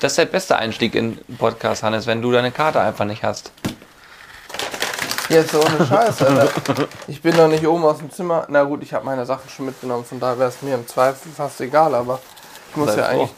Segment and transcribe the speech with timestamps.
[0.00, 3.22] Das ist der beste Einstieg in den Podcast, Hannes, wenn du deine Karte einfach nicht
[3.22, 3.50] hast.
[5.28, 6.88] Jetzt ohne Scheiß, Alter.
[7.08, 8.46] Ich bin doch nicht oben aus dem Zimmer.
[8.48, 11.32] Na gut, ich habe meine Sachen schon mitgenommen, von daher wäre es mir im Zweifel
[11.32, 12.20] fast egal, aber
[12.70, 13.10] ich muss Sei ja froh.
[13.22, 13.30] eigentlich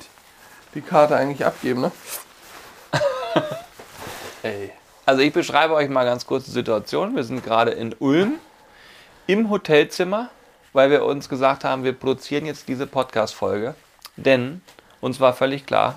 [0.75, 1.93] die Karte eigentlich abgeben, ne?
[4.43, 4.73] Ey.
[5.07, 7.17] Also ich beschreibe euch mal ganz kurz die Situation.
[7.17, 8.35] Wir sind gerade in Ulm
[9.27, 10.29] im Hotelzimmer,
[10.75, 13.75] weil wir uns gesagt haben, wir produzieren jetzt diese Podcast-Folge.
[14.17, 14.61] Denn
[15.01, 15.95] uns war völlig klar,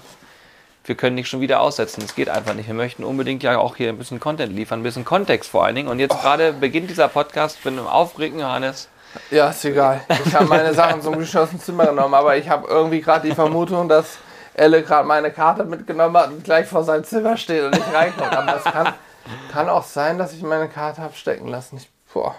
[0.84, 2.02] wir können nicht schon wieder aussetzen.
[2.04, 2.68] Es geht einfach nicht.
[2.68, 5.76] Wir möchten unbedingt ja auch hier ein bisschen Content liefern, ein bisschen Kontext vor allen
[5.76, 5.88] Dingen.
[5.88, 8.90] Und jetzt gerade beginnt dieser Podcast mit einem Aufregen, Johannes.
[9.30, 10.02] Ja, ist egal.
[10.26, 13.90] Ich habe meine Sachen zum dem Zimmer genommen, aber ich habe irgendwie gerade die Vermutung,
[13.90, 14.18] dass
[14.54, 18.36] Elle gerade meine Karte mitgenommen hat und gleich vor seinem Zimmer steht und nicht reinkommt.
[18.36, 18.94] Aber es kann,
[19.52, 21.78] kann auch sein, dass ich meine Karte habe stecken lassen.
[21.78, 22.36] Ich, boah.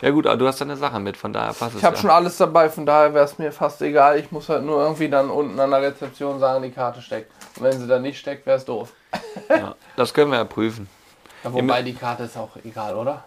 [0.00, 2.02] Ja gut, aber du hast deine Sache mit, von daher passt es Ich habe ja.
[2.02, 4.18] schon alles dabei, von daher wäre es mir fast egal.
[4.18, 7.30] Ich muss halt nur irgendwie dann unten an der Rezeption sagen, die Karte steckt.
[7.56, 8.92] Und wenn sie dann nicht steckt, wäre es doof.
[9.48, 10.88] ja, das können wir ja prüfen.
[11.44, 13.24] Ja, wobei die Karte ist auch egal, oder?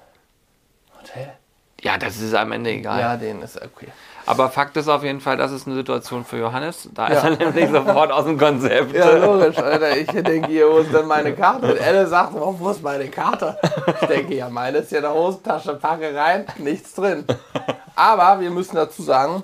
[1.00, 1.34] Hotel?
[1.82, 3.00] Ja, das ist am Ende egal.
[3.00, 3.90] Ja, den ist okay.
[4.26, 6.90] Aber Fakt ist auf jeden Fall, das ist eine Situation für Johannes.
[6.94, 7.16] Da Ja.
[7.16, 8.96] ist er nämlich sofort aus dem Konzept.
[8.96, 9.96] Ja, logisch, Alter.
[9.96, 11.68] Ich denke, hier, wo ist denn meine Karte?
[11.74, 13.60] Und Elle sagt, oh, wo ist meine Karte?
[14.02, 17.26] Ich denke, ja, meine ist ja in der Hosentasche, packe rein, nichts drin.
[17.96, 19.44] Aber wir müssen dazu sagen,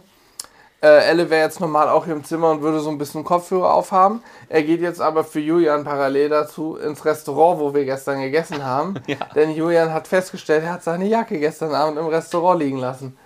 [0.82, 3.74] äh, Elle wäre jetzt normal auch hier im Zimmer und würde so ein bisschen Kopfhörer
[3.74, 4.24] aufhaben.
[4.50, 8.96] Er geht jetzt aber für Julian parallel dazu ins Restaurant, wo wir gestern gegessen haben.
[9.08, 9.18] Ja.
[9.36, 13.18] Denn Julian hat festgestellt, er hat seine Jacke gestern Abend im Restaurant liegen lassen.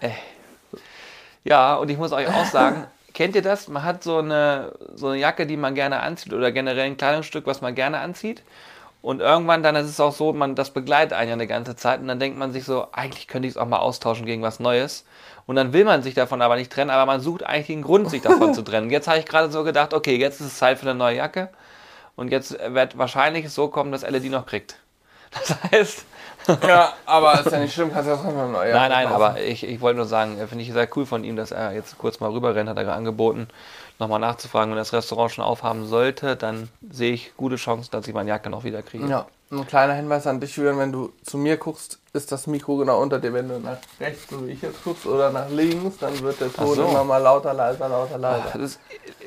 [1.44, 3.68] Ja, und ich muss euch auch sagen, kennt ihr das?
[3.68, 7.46] Man hat so eine, so eine Jacke, die man gerne anzieht oder generell ein Kleidungsstück,
[7.46, 8.42] was man gerne anzieht.
[9.06, 12.00] Und irgendwann dann ist es auch so, man, das begleitet einen ja eine ganze Zeit
[12.00, 14.60] und dann denkt man sich so, eigentlich könnte ich es auch mal austauschen gegen was
[14.60, 15.06] Neues.
[15.46, 18.10] Und dann will man sich davon aber nicht trennen, aber man sucht eigentlich einen Grund,
[18.10, 18.90] sich davon zu trennen.
[18.90, 21.50] Jetzt habe ich gerade so gedacht, okay, jetzt ist es Zeit für eine neue Jacke.
[22.16, 24.80] Und jetzt wird wahrscheinlich so kommen, dass Elle die noch kriegt.
[25.32, 26.06] Das heißt,
[26.68, 29.24] Ja, aber ist ja nicht schlimm, kannst ja trotzdem eine neue Nein, Jacke nein, kaufen.
[29.24, 31.74] aber ich, ich wollte nur sagen, äh, finde ich sehr cool von ihm, dass er
[31.74, 33.48] jetzt kurz mal rüberrennt, hat er angeboten,
[34.00, 34.72] nochmal nachzufragen.
[34.72, 38.50] Wenn das Restaurant schon aufhaben sollte, dann sehe ich gute Chancen, dass ich meine Jacke
[38.50, 39.08] noch wieder kriege.
[39.08, 42.78] Ja, ein kleiner Hinweis an dich, Julian, wenn du zu mir guckst, ist das Mikro
[42.78, 43.34] genau unter dir.
[43.34, 46.52] Wenn du nach rechts, so wie ich jetzt guckst, oder nach links, dann wird der
[46.52, 46.84] Ton Ach so.
[46.86, 48.46] immer mal lauter, leiser, lauter, leiser.
[48.54, 48.80] Das ist,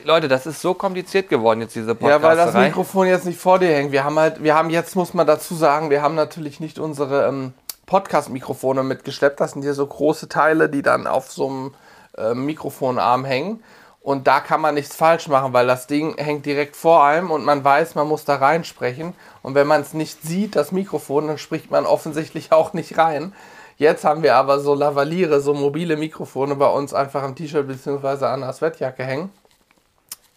[0.05, 2.55] Leute, das ist so kompliziert geworden jetzt, diese Ja, weil das.
[2.55, 3.93] Mikrofon jetzt nicht vor dir hängt.
[3.93, 7.29] Wir haben halt, wir haben jetzt, muss man dazu sagen, wir haben natürlich nicht unsere
[7.29, 7.53] ähm,
[7.87, 9.41] Podcast-Mikrofone mitgeschleppt.
[9.41, 11.75] Das sind hier so große Teile, die dann auf so einem
[12.17, 13.63] äh, Mikrofonarm hängen.
[14.09, 17.45] Und da kann man nichts falsch machen, weil das Ding hängt direkt vor einem und
[17.45, 19.13] man weiß, man muss da reinsprechen.
[19.43, 23.35] Und wenn man es nicht sieht, das Mikrofon, dann spricht man offensichtlich auch nicht rein.
[23.77, 28.25] Jetzt haben wir aber so Lavaliere, so mobile Mikrofone bei uns einfach am T-Shirt bzw.
[28.25, 29.31] an der Sweatjacke hängen.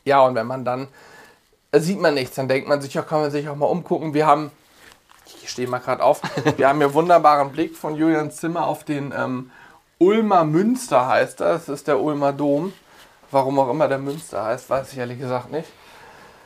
[0.03, 0.90] Ja, und wenn man dann
[1.72, 4.14] äh, sieht man nichts, dann denkt man sich, ja, kann man sich auch mal umgucken.
[4.14, 4.52] Wir haben,
[5.42, 6.20] ich stehe mal gerade auf,
[6.58, 9.50] wir haben hier wunderbaren Blick von Julians Zimmer auf den ähm,
[9.98, 11.68] Ulmer Münster heißt das.
[11.68, 12.74] Das ist der Ulmer Dom.
[13.31, 15.69] Warum auch immer der Münster heißt, weiß ich ehrlich gesagt nicht.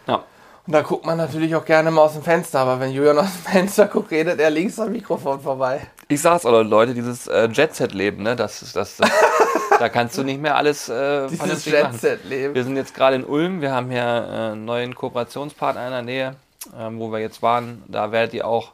[0.07, 0.23] Ja.
[0.67, 3.25] Und da guckt man natürlich auch gerne mal aus dem Fenster, aber wenn Julian aus
[3.31, 5.81] dem Fenster guckt, redet er links am Mikrofon vorbei.
[6.07, 9.09] Ich sag's euch, Leute, dieses äh, Jet-Set-Leben, ne, das, ist- das, das,
[9.79, 11.65] da kannst du nicht mehr alles äh, Dieses.
[11.65, 12.55] Jet-Set-Leben.
[12.55, 13.61] Wir sind jetzt gerade in Ulm.
[13.61, 16.35] Wir haben hier äh, einen neuen Kooperationspartner in der Nähe,
[16.79, 17.83] ähm, wo wir jetzt waren.
[17.87, 18.71] Da werdet ihr auch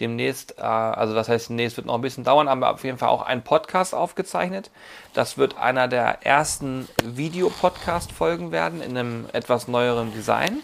[0.00, 3.08] demnächst, äh, also das heißt, demnächst wird noch ein bisschen dauern, aber auf jeden Fall
[3.08, 4.70] auch ein Podcast aufgezeichnet.
[5.14, 10.58] Das wird einer der ersten Videopodcast-Folgen werden in einem etwas neueren Design.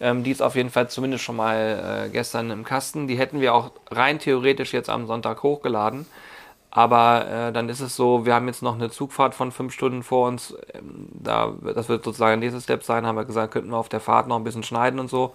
[0.00, 3.06] Ähm, die ist auf jeden Fall zumindest schon mal äh, gestern im Kasten.
[3.06, 6.06] Die hätten wir auch rein theoretisch jetzt am Sonntag hochgeladen.
[6.70, 10.02] Aber äh, dann ist es so, wir haben jetzt noch eine Zugfahrt von fünf Stunden
[10.02, 10.54] vor uns.
[10.72, 13.06] Ähm, da, das wird sozusagen der nächste Step sein.
[13.06, 15.34] Haben wir gesagt, könnten wir auf der Fahrt noch ein bisschen schneiden und so.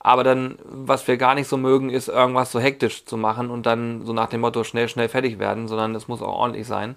[0.00, 3.66] Aber dann, was wir gar nicht so mögen, ist irgendwas so hektisch zu machen und
[3.66, 6.96] dann so nach dem Motto schnell, schnell fertig werden, sondern es muss auch ordentlich sein.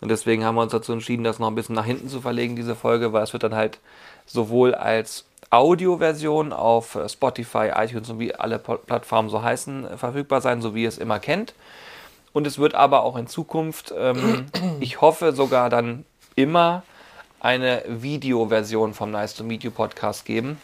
[0.00, 2.56] Und deswegen haben wir uns dazu entschieden, das noch ein bisschen nach hinten zu verlegen,
[2.56, 3.80] diese Folge, weil es wird dann halt
[4.26, 10.40] sowohl als Audioversion auf äh, Spotify, iTunes und wie alle Plattformen so heißen, äh, verfügbar
[10.40, 11.54] sein, so wie ihr es immer kennt.
[12.32, 14.46] Und es wird aber auch in Zukunft, ähm,
[14.80, 16.04] ich hoffe sogar dann
[16.34, 16.82] immer,
[17.40, 20.58] eine Videoversion vom Nice to Meet You Podcast geben.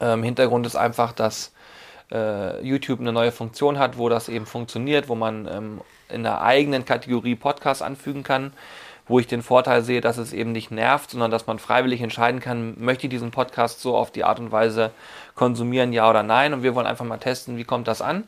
[0.00, 1.52] Ähm, Hintergrund ist einfach, dass
[2.12, 6.42] äh, YouTube eine neue Funktion hat, wo das eben funktioniert, wo man ähm, in der
[6.42, 8.52] eigenen Kategorie Podcast anfügen kann,
[9.06, 12.40] wo ich den Vorteil sehe, dass es eben nicht nervt, sondern dass man freiwillig entscheiden
[12.40, 14.90] kann, möchte ich diesen Podcast so auf die Art und Weise
[15.34, 16.52] konsumieren, ja oder nein.
[16.52, 18.24] Und wir wollen einfach mal testen, wie kommt das an.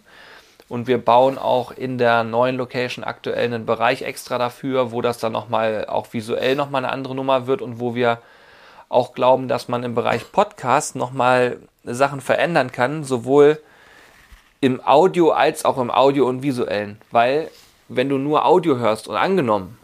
[0.69, 5.19] Und wir bauen auch in der neuen Location aktuell einen Bereich extra dafür, wo das
[5.19, 8.19] dann nochmal auch visuell nochmal eine andere Nummer wird und wo wir
[8.91, 13.59] auch glauben, dass man im Bereich Podcast nochmal Sachen verändern kann, sowohl
[14.61, 17.01] im Audio als auch im Audio und visuellen.
[17.11, 17.51] Weil,
[17.89, 19.79] wenn du nur Audio hörst und angenommen,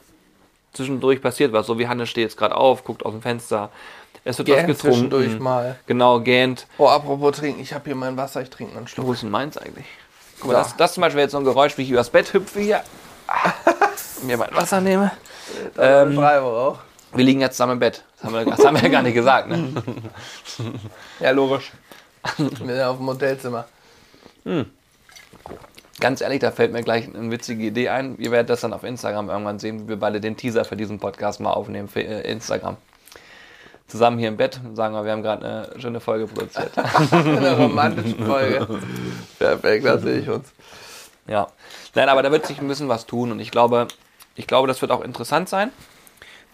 [0.75, 3.70] zwischendurch passiert was, so wie Hannes steht jetzt gerade auf, guckt aus dem Fenster,
[4.25, 4.94] es wird Gähnt was getrunken.
[5.11, 5.79] zwischendurch mal.
[5.87, 6.67] Genau, gähnt.
[6.76, 9.06] Oh, apropos trinken, ich habe hier mein Wasser, ich trinke einen Schluck.
[9.06, 9.87] Wo ist denn meins eigentlich?
[10.41, 10.62] Guck mal, Ja.
[10.64, 12.82] das, das zum Beispiel jetzt so ein Geräusch, wie ich übers Bett hüpfe hier.
[13.29, 13.52] Ah,
[14.23, 15.12] mir mein Wasser nehme.
[15.79, 16.79] Ähm, Freiburg auch.
[17.16, 18.04] Wir liegen jetzt zusammen im Bett.
[18.16, 19.72] Das haben wir, das haben wir ja gar nicht gesagt, ne?
[21.20, 21.72] Ja, logisch.
[22.36, 23.66] Wir sind ja auf dem Hotelzimmer.
[25.98, 28.18] Ganz ehrlich, da fällt mir gleich eine witzige Idee ein.
[28.18, 31.00] Ihr werdet das dann auf Instagram irgendwann sehen, wie wir beide den Teaser für diesen
[31.00, 32.76] Podcast mal aufnehmen für äh, Instagram.
[33.88, 36.72] Zusammen hier im Bett sagen wir, wir haben gerade eine schöne Folge produziert.
[37.12, 38.66] Eine romantische Folge.
[39.38, 40.52] Perfekt, da sehe ich uns.
[41.28, 41.46] Ja.
[41.94, 43.86] Nein, aber da wird sich ein bisschen was tun und ich glaube,
[44.34, 45.70] ich glaube, das wird auch interessant sein.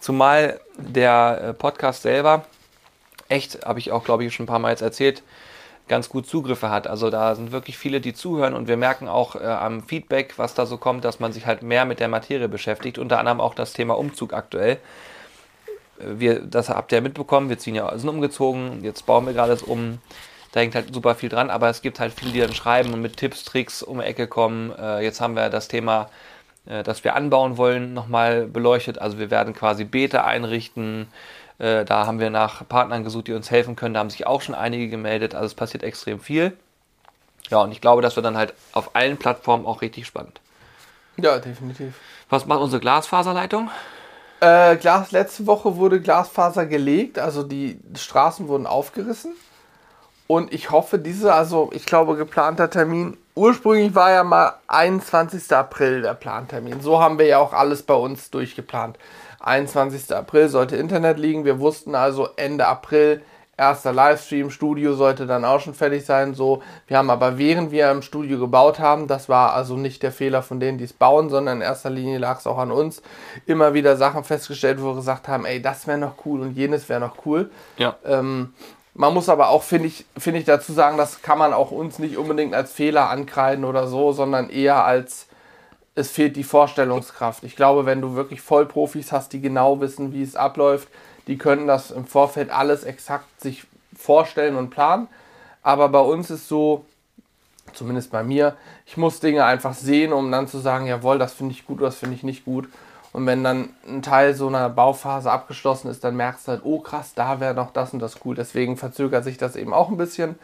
[0.03, 2.43] Zumal der äh, Podcast selber
[3.29, 5.23] echt, habe ich auch, glaube ich, schon ein paar Mal jetzt erzählt,
[5.87, 6.87] ganz gut Zugriffe hat.
[6.87, 10.55] Also da sind wirklich viele, die zuhören und wir merken auch äh, am Feedback, was
[10.55, 12.97] da so kommt, dass man sich halt mehr mit der Materie beschäftigt.
[12.97, 14.77] Unter anderem auch das Thema Umzug aktuell.
[15.99, 19.31] Äh, Wir, das habt ihr ja mitbekommen, wir ziehen ja, sind umgezogen, jetzt bauen wir
[19.31, 19.99] gerade das um.
[20.51, 23.01] Da hängt halt super viel dran, aber es gibt halt viele, die dann schreiben und
[23.01, 24.73] mit Tipps, Tricks um die Ecke kommen.
[24.77, 26.09] Äh, jetzt haben wir das Thema,
[26.65, 28.99] äh, das wir anbauen wollen, nochmal beleuchtet.
[28.99, 31.07] Also wir werden quasi Beete einrichten.
[31.59, 33.93] Äh, da haben wir nach Partnern gesucht, die uns helfen können.
[33.93, 35.35] Da haben sich auch schon einige gemeldet.
[35.35, 36.57] Also es passiert extrem viel.
[37.49, 40.39] Ja, und ich glaube, das wird dann halt auf allen Plattformen auch richtig spannend.
[41.17, 41.93] Ja, definitiv.
[42.29, 43.69] Was macht unsere Glasfaserleitung?
[44.39, 49.33] Äh, Glas, letzte Woche wurde Glasfaser gelegt, also die Straßen wurden aufgerissen.
[50.27, 55.51] Und ich hoffe, diese, also ich glaube, geplanter Termin, ursprünglich war ja mal 21.
[55.51, 56.81] April der Plantermin.
[56.81, 58.97] So haben wir ja auch alles bei uns durchgeplant.
[59.39, 60.15] 21.
[60.15, 61.45] April sollte Internet liegen.
[61.45, 63.21] Wir wussten also Ende April,
[63.57, 66.33] erster Livestream, Studio sollte dann auch schon fertig sein.
[66.33, 70.11] So, wir haben aber während wir im Studio gebaut haben, das war also nicht der
[70.11, 73.01] Fehler von denen, die es bauen, sondern in erster Linie lag es auch an uns,
[73.45, 76.87] immer wieder Sachen festgestellt, wo wir gesagt haben, ey, das wäre noch cool und jenes
[76.89, 77.51] wäre noch cool.
[77.77, 77.95] Ja.
[78.05, 78.53] Ähm,
[78.95, 81.99] man muss aber auch, finde ich, finde ich dazu sagen, das kann man auch uns
[81.99, 85.27] nicht unbedingt als Fehler ankreiden oder so, sondern eher als
[85.95, 87.43] es fehlt die Vorstellungskraft.
[87.43, 90.87] Ich glaube, wenn du wirklich Vollprofis hast, die genau wissen, wie es abläuft,
[91.27, 95.07] die können das im Vorfeld alles exakt sich vorstellen und planen.
[95.61, 96.85] Aber bei uns ist so,
[97.73, 101.53] zumindest bei mir, ich muss Dinge einfach sehen, um dann zu sagen, jawohl, das finde
[101.53, 102.67] ich gut oder das finde ich nicht gut.
[103.13, 106.79] Und wenn dann ein Teil so einer Bauphase abgeschlossen ist, dann merkst du halt, oh
[106.79, 108.35] krass, da wäre noch das und das cool.
[108.35, 110.37] Deswegen verzögert sich das eben auch ein bisschen.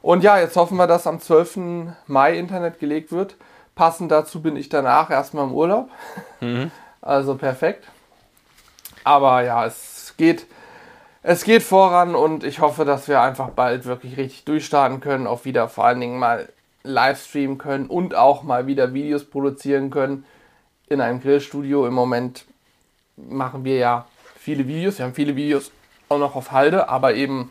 [0.00, 1.58] Und ja, jetzt hoffen wir, dass am 12.
[2.06, 3.36] Mai Internet gelegt wird.
[3.74, 5.90] Passend dazu bin ich danach erstmal im Urlaub.
[7.00, 7.86] Also perfekt.
[9.04, 10.46] Aber ja, es geht,
[11.22, 15.44] es geht voran und ich hoffe, dass wir einfach bald wirklich richtig durchstarten können, auch
[15.44, 16.48] wieder vor allen Dingen mal
[16.82, 20.24] live streamen können und auch mal wieder Videos produzieren können
[20.88, 21.86] in einem Grillstudio.
[21.86, 22.44] Im Moment
[23.16, 24.06] machen wir ja
[24.38, 24.98] viele Videos.
[24.98, 25.70] Wir haben viele Videos
[26.08, 27.50] auch noch auf Halde, aber eben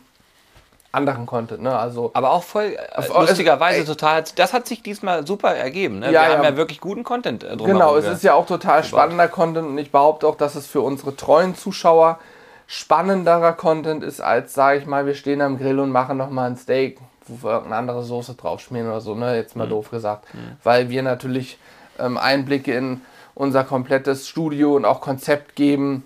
[0.92, 1.62] anderen Content.
[1.62, 1.78] Ne?
[1.78, 3.86] Also Aber auch voll äh, Auf- lustigerweise ey.
[3.86, 4.24] total.
[4.36, 6.00] Das hat sich diesmal super ergeben.
[6.00, 6.08] Ne?
[6.08, 6.50] Ja, wir haben ja.
[6.52, 7.74] ja wirklich guten Content äh, drumherum.
[7.74, 10.82] Genau, es ist ja auch total spannender Content und ich behaupte auch, dass es für
[10.82, 12.20] unsere treuen Zuschauer
[12.66, 16.58] spannenderer Content ist, als, sage ich mal, wir stehen am Grill und machen nochmal ein
[16.58, 19.36] Steak, wo wir irgendeine andere Soße draufschmieren oder so, ne?
[19.36, 20.26] Jetzt mal doof gesagt.
[20.64, 21.58] Weil wir natürlich
[21.98, 23.02] ähm, Einblicke in
[23.38, 26.04] unser komplettes Studio und auch Konzept geben,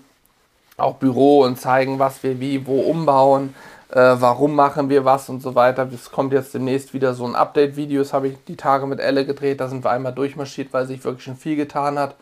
[0.76, 3.54] auch Büro und zeigen, was wir wie, wo umbauen,
[3.90, 5.88] äh, warum machen wir was und so weiter.
[5.92, 9.24] Es kommt jetzt demnächst wieder so ein Update-Video, das habe ich die Tage mit Elle
[9.24, 12.16] gedreht, da sind wir einmal durchmarschiert, weil sich wirklich schon viel getan hat.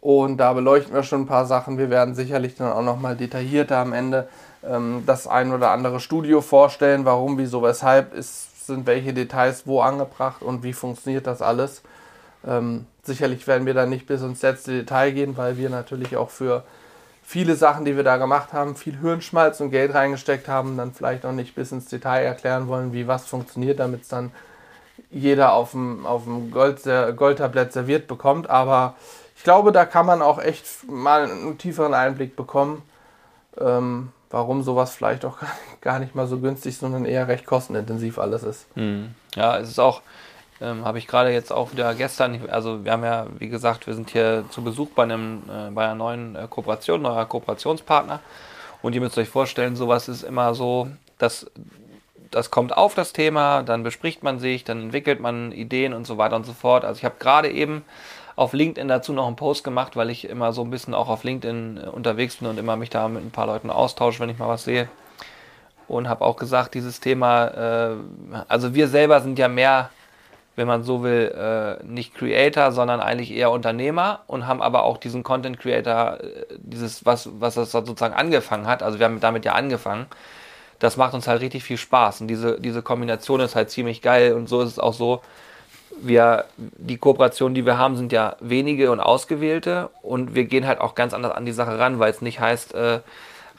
[0.00, 1.76] Und da beleuchten wir schon ein paar Sachen.
[1.76, 4.28] Wir werden sicherlich dann auch nochmal detaillierter am Ende
[4.64, 9.80] ähm, das ein oder andere Studio vorstellen, warum, wieso, weshalb ist, sind welche Details wo
[9.80, 11.82] angebracht und wie funktioniert das alles.
[12.46, 16.30] Ähm, sicherlich werden wir da nicht bis ins letzte Detail gehen, weil wir natürlich auch
[16.30, 16.62] für
[17.28, 21.26] viele Sachen, die wir da gemacht haben, viel Hirnschmalz und Geld reingesteckt haben, dann vielleicht
[21.26, 24.32] auch nicht bis ins Detail erklären wollen, wie was funktioniert, damit es dann
[25.10, 26.80] jeder auf dem, auf dem Gold,
[27.16, 28.48] Goldtablett serviert bekommt.
[28.48, 28.94] Aber
[29.36, 32.82] ich glaube, da kann man auch echt mal einen tieferen Einblick bekommen,
[33.60, 35.36] ähm, warum sowas vielleicht auch
[35.80, 38.66] gar nicht mal so günstig, sondern eher recht kostenintensiv alles ist.
[38.74, 39.14] Hm.
[39.34, 40.00] Ja, es ist auch,
[40.60, 43.94] ähm, habe ich gerade jetzt auch wieder gestern, also wir haben ja, wie gesagt, wir
[43.94, 48.20] sind hier zu Besuch bei einem, äh, bei einer neuen äh, Kooperation, neuer Kooperationspartner.
[48.82, 50.88] Und ihr müsst euch vorstellen, sowas ist immer so,
[51.18, 51.50] dass
[52.30, 56.18] das kommt auf das Thema, dann bespricht man sich, dann entwickelt man Ideen und so
[56.18, 56.84] weiter und so fort.
[56.84, 57.84] Also ich habe gerade eben
[58.36, 61.24] auf LinkedIn dazu noch einen Post gemacht, weil ich immer so ein bisschen auch auf
[61.24, 64.38] LinkedIn äh, unterwegs bin und immer mich da mit ein paar Leuten austausche, wenn ich
[64.38, 64.88] mal was sehe.
[65.88, 67.96] Und habe auch gesagt, dieses Thema, äh,
[68.46, 69.90] also wir selber sind ja mehr,
[70.58, 74.96] wenn man so will, äh, nicht Creator, sondern eigentlich eher Unternehmer und haben aber auch
[74.96, 78.82] diesen Content Creator, äh, dieses, was, was das sozusagen angefangen hat.
[78.82, 80.06] Also wir haben damit ja angefangen.
[80.80, 82.22] Das macht uns halt richtig viel Spaß.
[82.22, 84.32] Und diese, diese Kombination ist halt ziemlich geil.
[84.34, 85.22] Und so ist es auch so,
[86.00, 90.80] wir, die Kooperationen, die wir haben, sind ja wenige und ausgewählte und wir gehen halt
[90.80, 92.98] auch ganz anders an die Sache ran, weil es nicht heißt, äh,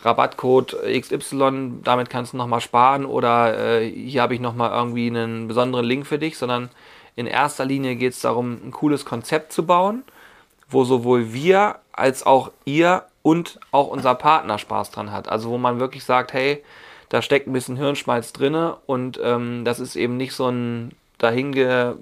[0.01, 5.47] Rabattcode XY, damit kannst du nochmal sparen oder äh, hier habe ich nochmal irgendwie einen
[5.47, 6.69] besonderen Link für dich, sondern
[7.15, 10.03] in erster Linie geht es darum, ein cooles Konzept zu bauen,
[10.69, 15.27] wo sowohl wir als auch ihr und auch unser Partner Spaß dran hat.
[15.27, 16.63] Also wo man wirklich sagt, hey,
[17.09, 21.97] da steckt ein bisschen Hirnschmalz drinne und ähm, das ist eben nicht so ein dahinge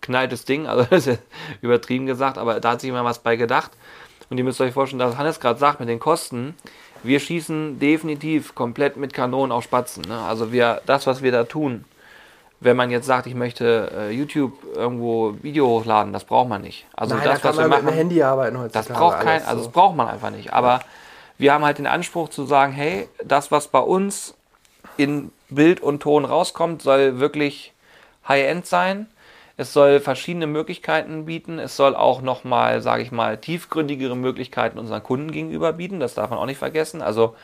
[0.00, 1.22] knalltes Ding, also das ist
[1.60, 3.72] übertrieben gesagt, aber da hat sich immer was bei gedacht.
[4.30, 6.54] Und ihr müsst euch vorstellen, dass Hannes gerade sagt mit den Kosten,
[7.02, 10.04] wir schießen definitiv komplett mit Kanonen auf Spatzen.
[10.08, 10.18] Ne?
[10.18, 11.84] Also wir, das, was wir da tun,
[12.60, 16.86] wenn man jetzt sagt, ich möchte äh, YouTube irgendwo Video hochladen, das braucht man nicht.
[16.94, 18.88] Also Nein, das, da was wir machen, mit dem Handy arbeiten heutzutage.
[18.88, 19.64] das braucht kein, also so.
[19.64, 20.52] das braucht man einfach nicht.
[20.52, 20.80] Aber
[21.38, 24.34] wir haben halt den Anspruch zu sagen, hey, das, was bei uns
[24.96, 27.72] in Bild und Ton rauskommt, soll wirklich
[28.28, 29.08] High-End sein.
[29.56, 31.58] Es soll verschiedene Möglichkeiten bieten.
[31.58, 36.00] Es soll auch nochmal, sage ich mal, tiefgründigere Möglichkeiten unseren Kunden gegenüber bieten.
[36.00, 37.02] Das darf man auch nicht vergessen.
[37.02, 37.36] Also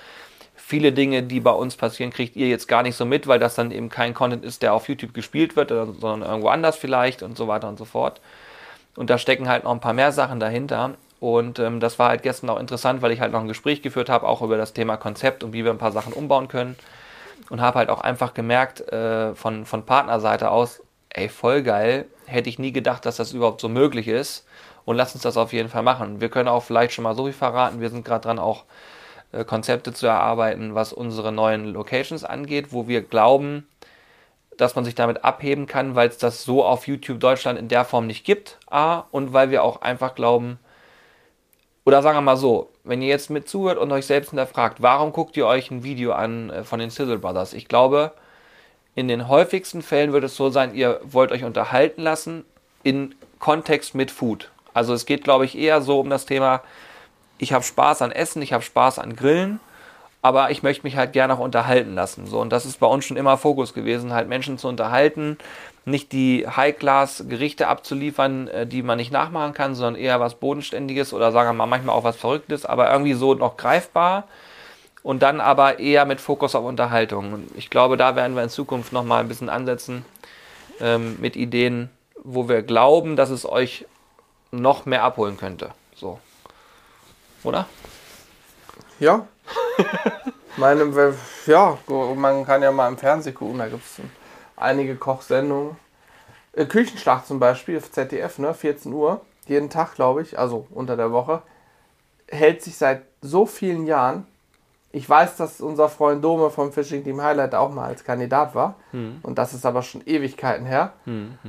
[0.56, 3.54] viele Dinge, die bei uns passieren, kriegt ihr jetzt gar nicht so mit, weil das
[3.54, 7.36] dann eben kein Content ist, der auf YouTube gespielt wird, sondern irgendwo anders vielleicht und
[7.36, 8.20] so weiter und so fort.
[8.96, 10.94] Und da stecken halt noch ein paar mehr Sachen dahinter.
[11.20, 14.08] Und ähm, das war halt gestern auch interessant, weil ich halt noch ein Gespräch geführt
[14.08, 16.76] habe, auch über das Thema Konzept und wie wir ein paar Sachen umbauen können.
[17.50, 22.48] Und habe halt auch einfach gemerkt, äh, von, von Partnerseite aus, ey, voll geil, hätte
[22.48, 24.46] ich nie gedacht, dass das überhaupt so möglich ist.
[24.84, 26.20] Und lass uns das auf jeden Fall machen.
[26.20, 27.80] Wir können auch vielleicht schon mal so viel verraten.
[27.80, 28.64] Wir sind gerade dran, auch
[29.32, 33.68] äh, Konzepte zu erarbeiten, was unsere neuen Locations angeht, wo wir glauben,
[34.56, 37.84] dass man sich damit abheben kann, weil es das so auf YouTube Deutschland in der
[37.84, 38.58] Form nicht gibt.
[38.70, 40.58] A, und weil wir auch einfach glauben,
[41.84, 45.12] oder sagen wir mal so, wenn ihr jetzt mit zuhört und euch selbst hinterfragt, warum
[45.12, 47.52] guckt ihr euch ein Video an äh, von den Sizzle Brothers?
[47.52, 48.12] Ich glaube,
[48.98, 52.44] in den häufigsten Fällen wird es so sein, ihr wollt euch unterhalten lassen
[52.82, 54.50] in Kontext mit Food.
[54.74, 56.62] Also es geht, glaube ich, eher so um das Thema,
[57.38, 59.60] ich habe Spaß an Essen, ich habe Spaß an Grillen,
[60.20, 62.26] aber ich möchte mich halt gerne auch unterhalten lassen.
[62.26, 65.38] So, und das ist bei uns schon immer Fokus gewesen, halt Menschen zu unterhalten,
[65.84, 71.30] nicht die High-Class-Gerichte abzuliefern, äh, die man nicht nachmachen kann, sondern eher was Bodenständiges oder
[71.30, 74.24] sagen wir mal manchmal auch was Verrücktes, aber irgendwie so noch greifbar
[75.02, 77.32] und dann aber eher mit Fokus auf Unterhaltung.
[77.32, 80.04] Und ich glaube, da werden wir in Zukunft nochmal ein bisschen ansetzen
[80.80, 81.90] ähm, mit Ideen,
[82.22, 83.86] wo wir glauben, dass es euch
[84.50, 85.70] noch mehr abholen könnte.
[85.94, 86.18] So.
[87.42, 87.66] Oder?
[88.98, 89.26] Ja.
[90.56, 91.14] Meine,
[91.46, 91.78] ja,
[92.16, 94.00] man kann ja mal im Fernsehen gucken, da gibt es
[94.56, 95.76] einige Kochsendungen.
[96.52, 98.54] Äh, Küchenschlacht zum Beispiel auf ZDF, ne?
[98.54, 101.42] 14 Uhr, jeden Tag, glaube ich, also unter der Woche.
[102.28, 104.26] Hält sich seit so vielen Jahren.
[104.90, 108.76] Ich weiß, dass unser Freund Dome vom Fishing Team Highlight auch mal als Kandidat war.
[109.22, 110.92] Und das ist aber schon Ewigkeiten her.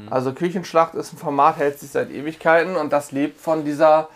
[0.09, 4.09] Also Küchenschlacht ist ein Format, hält sich seit Ewigkeiten und das lebt von dieser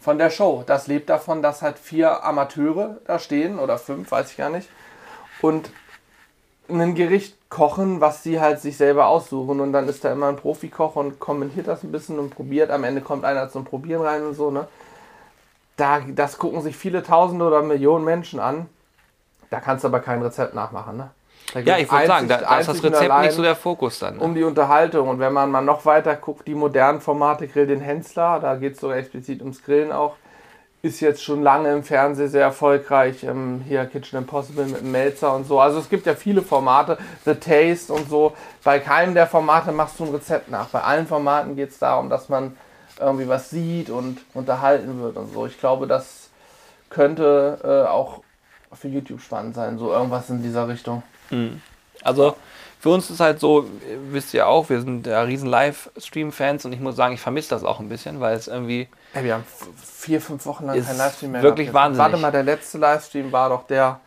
[0.00, 0.62] von der Show.
[0.66, 4.68] Das lebt davon, dass halt vier Amateure da stehen oder fünf, weiß ich gar nicht.
[5.42, 5.70] Und
[6.68, 9.60] ein Gericht kochen, was sie halt sich selber aussuchen.
[9.60, 12.70] Und dann ist da immer ein Profikoch und kommentiert das ein bisschen und probiert.
[12.70, 14.68] Am Ende kommt einer zum Probieren rein und so, ne?
[15.78, 18.66] Da, das gucken sich viele Tausende oder Millionen Menschen an.
[19.48, 21.10] Da kannst du aber kein Rezept nachmachen, ne?
[21.64, 24.16] Ja, ich würde sagen, da, da ist das Rezept nicht so der Fokus dann.
[24.16, 24.22] Ne?
[24.22, 25.08] um die Unterhaltung.
[25.08, 28.74] Und wenn man mal noch weiter guckt, die modernen Formate Grill den Hensler, da geht
[28.74, 30.16] es sogar explizit ums Grillen auch,
[30.82, 33.24] ist jetzt schon lange im Fernsehen sehr erfolgreich.
[33.24, 35.58] Ähm, hier Kitchen Impossible mit dem Melzer und so.
[35.58, 38.34] Also es gibt ja viele Formate, The Taste und so.
[38.62, 40.68] Bei keinem der Formate machst du ein Rezept nach.
[40.68, 42.56] Bei allen Formaten geht es darum, dass man
[43.00, 45.46] irgendwie was sieht und unterhalten wird und so.
[45.46, 46.30] Ich glaube, das
[46.90, 48.22] könnte äh, auch
[48.72, 51.02] für YouTube spannend sein, so irgendwas in dieser Richtung.
[52.02, 52.36] Also
[52.80, 53.66] für uns ist halt so,
[54.10, 57.64] wisst ihr auch, wir sind ja riesen Livestream-Fans und ich muss sagen, ich vermisse das
[57.64, 59.44] auch ein bisschen, weil es irgendwie, Ey, wir haben
[59.76, 61.84] vier, fünf Wochen lang keinen Livestream mehr wirklich gehabt.
[61.86, 62.12] wahnsinnig.
[62.12, 64.00] Warte mal, der letzte Livestream war doch der.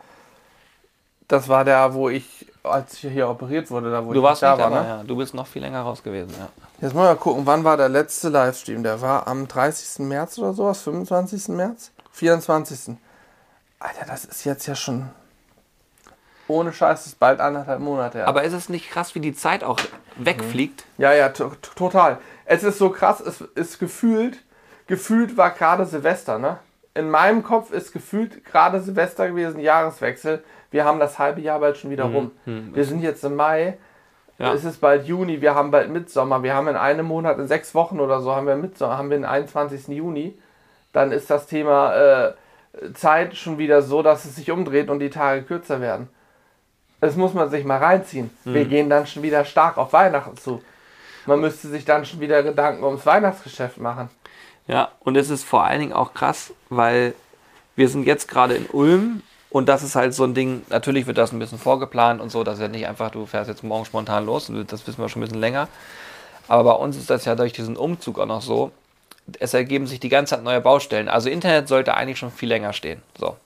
[1.32, 4.42] Das war der, wo ich, als ich hier operiert wurde, da wo du ich warst
[4.42, 4.70] nicht nicht da war.
[4.82, 4.98] dabei, Ne?
[4.98, 5.02] ja.
[5.04, 6.48] Du bist noch viel länger raus gewesen, ja.
[6.82, 8.82] Jetzt mal gucken, wann war der letzte Livestream?
[8.82, 10.00] Der war am 30.
[10.06, 11.48] März oder sowas, 25.
[11.48, 11.90] März?
[12.12, 12.96] 24.
[13.78, 15.08] Alter, das ist jetzt ja schon
[16.48, 18.28] Ohne Scheiß, das ist bald anderthalb Monate her.
[18.28, 19.80] Aber ist es nicht krass, wie die Zeit auch
[20.16, 20.84] wegfliegt?
[20.98, 22.18] Ja, ja, to- total.
[22.44, 24.38] Es ist so krass, es ist gefühlt,
[24.86, 26.58] gefühlt war gerade Silvester, ne?
[26.94, 30.44] In meinem Kopf ist gefühlt gerade Silvester gewesen, Jahreswechsel.
[30.72, 32.32] Wir haben das halbe Jahr bald schon wieder rum.
[32.44, 33.78] Wir sind jetzt im Mai,
[34.38, 34.52] Ja.
[34.54, 36.42] es ist bald Juni, wir haben bald Mitsommer.
[36.42, 39.16] Wir haben in einem Monat, in sechs Wochen oder so, haben wir Mitsommer, haben wir
[39.18, 39.88] den 21.
[39.88, 40.36] Juni.
[40.92, 42.32] Dann ist das Thema äh,
[42.94, 46.08] Zeit schon wieder so, dass es sich umdreht und die Tage kürzer werden.
[47.00, 48.30] Das muss man sich mal reinziehen.
[48.44, 50.62] Wir gehen dann schon wieder stark auf Weihnachten zu.
[51.26, 54.08] Man müsste sich dann schon wieder Gedanken ums Weihnachtsgeschäft machen.
[54.66, 57.14] Ja, und es ist vor allen Dingen auch krass, weil
[57.74, 61.18] wir sind jetzt gerade in Ulm und das ist halt so ein Ding, natürlich wird
[61.18, 63.84] das ein bisschen vorgeplant und so, das ist ja nicht einfach, du fährst jetzt morgen
[63.84, 65.68] spontan los, das wissen wir schon ein bisschen länger.
[66.48, 68.72] Aber bei uns ist das ja durch diesen Umzug auch noch so,
[69.38, 71.08] es ergeben sich die ganze Zeit neue Baustellen.
[71.08, 73.02] Also Internet sollte eigentlich schon viel länger stehen.
[73.18, 73.36] So.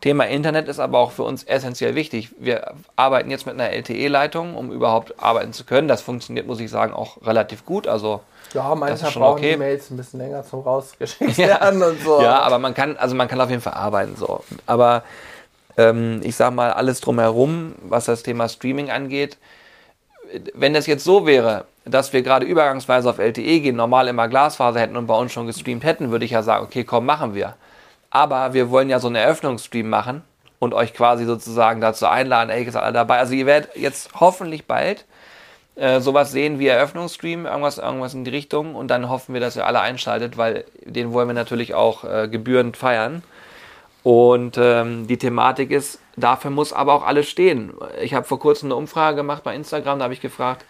[0.00, 2.30] Thema Internet ist aber auch für uns essentiell wichtig.
[2.38, 5.88] Wir arbeiten jetzt mit einer LTE-Leitung, um überhaupt arbeiten zu können.
[5.88, 7.86] Das funktioniert, muss ich sagen, auch relativ gut.
[7.86, 8.20] Also
[8.52, 9.52] Ja, manchmal brauchen okay.
[9.52, 12.20] die Mails ein bisschen länger zum rausgeschickt werden und so.
[12.20, 14.44] Ja, aber man kann, also man kann auf jeden Fall arbeiten so.
[14.66, 15.04] Aber
[15.76, 19.38] ähm, ich sag mal, alles drumherum, was das Thema Streaming angeht,
[20.54, 24.80] wenn das jetzt so wäre, dass wir gerade übergangsweise auf LTE gehen, normal immer Glasfaser
[24.80, 27.54] hätten und bei uns schon gestreamt hätten, würde ich ja sagen, okay, komm, machen wir.
[28.14, 30.22] Aber wir wollen ja so einen Eröffnungsstream machen
[30.60, 33.18] und euch quasi sozusagen dazu einladen, ey, seid alle dabei.
[33.18, 35.04] Also ihr werdet jetzt hoffentlich bald
[35.74, 39.56] äh, sowas sehen wie Eröffnungsstream, irgendwas, irgendwas in die Richtung und dann hoffen wir, dass
[39.56, 43.24] ihr alle einschaltet, weil den wollen wir natürlich auch äh, gebührend feiern.
[44.04, 47.72] Und ähm, die Thematik ist, dafür muss aber auch alles stehen.
[48.00, 50.64] Ich habe vor kurzem eine Umfrage gemacht bei Instagram, da habe ich gefragt,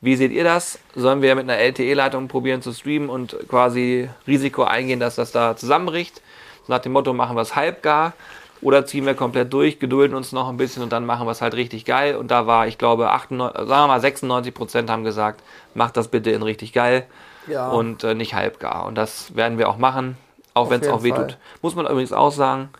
[0.00, 0.80] wie seht ihr das?
[0.96, 5.54] Sollen wir mit einer LTE-Leitung probieren zu streamen und quasi Risiko eingehen, dass das da
[5.54, 6.20] zusammenbricht?
[6.66, 8.12] So nach dem Motto, machen wir es halbgar
[8.60, 11.42] oder ziehen wir komplett durch, gedulden uns noch ein bisschen und dann machen wir es
[11.42, 12.16] halt richtig geil.
[12.16, 15.42] Und da war, ich glaube, 98, sagen wir mal 96 Prozent haben gesagt,
[15.74, 17.06] macht das bitte in richtig geil
[17.48, 17.70] Ja.
[17.70, 18.86] und äh, nicht halbgar.
[18.86, 20.16] Und das werden wir auch machen,
[20.54, 21.38] auch wenn es auch wehtut.
[21.60, 22.70] Muss man übrigens auch sagen,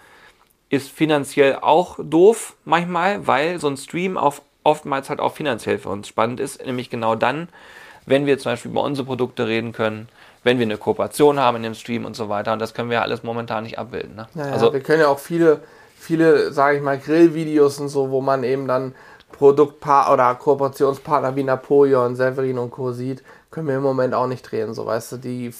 [0.68, 5.88] ist finanziell auch doof manchmal, weil so ein Stream auf, oftmals halt auch finanziell für
[5.88, 6.64] uns spannend ist.
[6.64, 7.48] Nämlich genau dann,
[8.06, 10.08] wenn wir zum Beispiel über unsere Produkte reden können,
[10.44, 12.52] wenn wir eine Kooperation haben in dem Stream und so weiter.
[12.52, 14.16] Und das können wir ja alles momentan nicht abbilden.
[14.16, 14.28] Ne?
[14.34, 15.60] Ja, ja, also wir können ja auch viele,
[15.96, 18.94] viele, sage ich mal, Grillvideos und so, wo man eben dann
[19.32, 22.92] Produktpaar oder Kooperationspartner wie Napoleon, Severin und Co.
[22.92, 24.74] sieht, können wir im Moment auch nicht drehen.
[24.74, 25.54] So, weißt du, die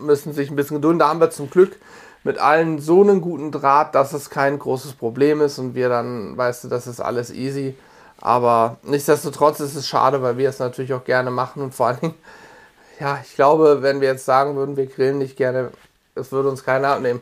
[0.00, 0.98] müssen sich ein bisschen gedulden.
[0.98, 1.76] Da haben wir zum Glück
[2.22, 6.36] mit allen so einen guten Draht, dass es kein großes Problem ist und wir dann,
[6.36, 7.74] weißt du, das ist alles easy.
[8.20, 12.00] Aber nichtsdestotrotz ist es schade, weil wir es natürlich auch gerne machen und vor allen
[12.00, 12.14] Dingen,
[13.00, 15.70] ja, ich glaube, wenn wir jetzt sagen würden, wir grillen nicht gerne,
[16.14, 17.20] es würde uns keiner abnehmen.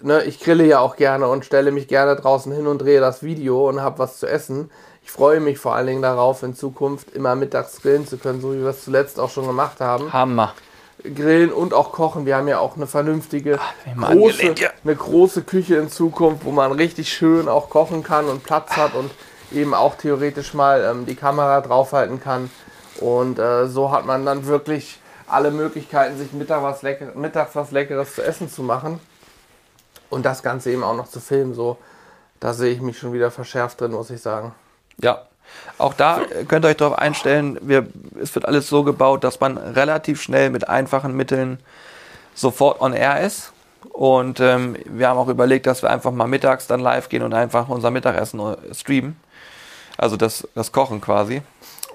[0.00, 3.22] Ne, ich grille ja auch gerne und stelle mich gerne draußen hin und drehe das
[3.22, 4.70] Video und habe was zu essen.
[5.02, 8.52] Ich freue mich vor allen Dingen darauf, in Zukunft immer mittags grillen zu können, so
[8.52, 10.12] wie wir es zuletzt auch schon gemacht haben.
[10.12, 10.54] Hammer.
[11.02, 12.26] Grillen und auch kochen.
[12.26, 13.58] Wir haben ja auch eine vernünftige,
[13.94, 14.70] mal große, ja.
[14.84, 18.94] eine große Küche in Zukunft, wo man richtig schön auch kochen kann und Platz hat
[18.94, 19.10] und
[19.52, 22.50] eben auch theoretisch mal ähm, die Kamera draufhalten kann.
[23.00, 27.70] Und äh, so hat man dann wirklich alle Möglichkeiten, sich Mittag was Lecker, mittags was
[27.70, 29.00] Leckeres zu essen zu machen.
[30.10, 31.54] Und das Ganze eben auch noch zu filmen.
[31.54, 31.78] So,
[32.40, 34.54] da sehe ich mich schon wieder verschärft drin, muss ich sagen.
[35.00, 35.26] Ja,
[35.76, 37.86] auch da äh, könnt ihr euch darauf einstellen, wir,
[38.20, 41.58] es wird alles so gebaut, dass man relativ schnell mit einfachen Mitteln
[42.34, 43.52] sofort on air ist.
[43.92, 47.34] Und ähm, wir haben auch überlegt, dass wir einfach mal mittags dann live gehen und
[47.34, 49.16] einfach unser Mittagessen äh, streamen.
[49.96, 51.42] Also das, das Kochen quasi.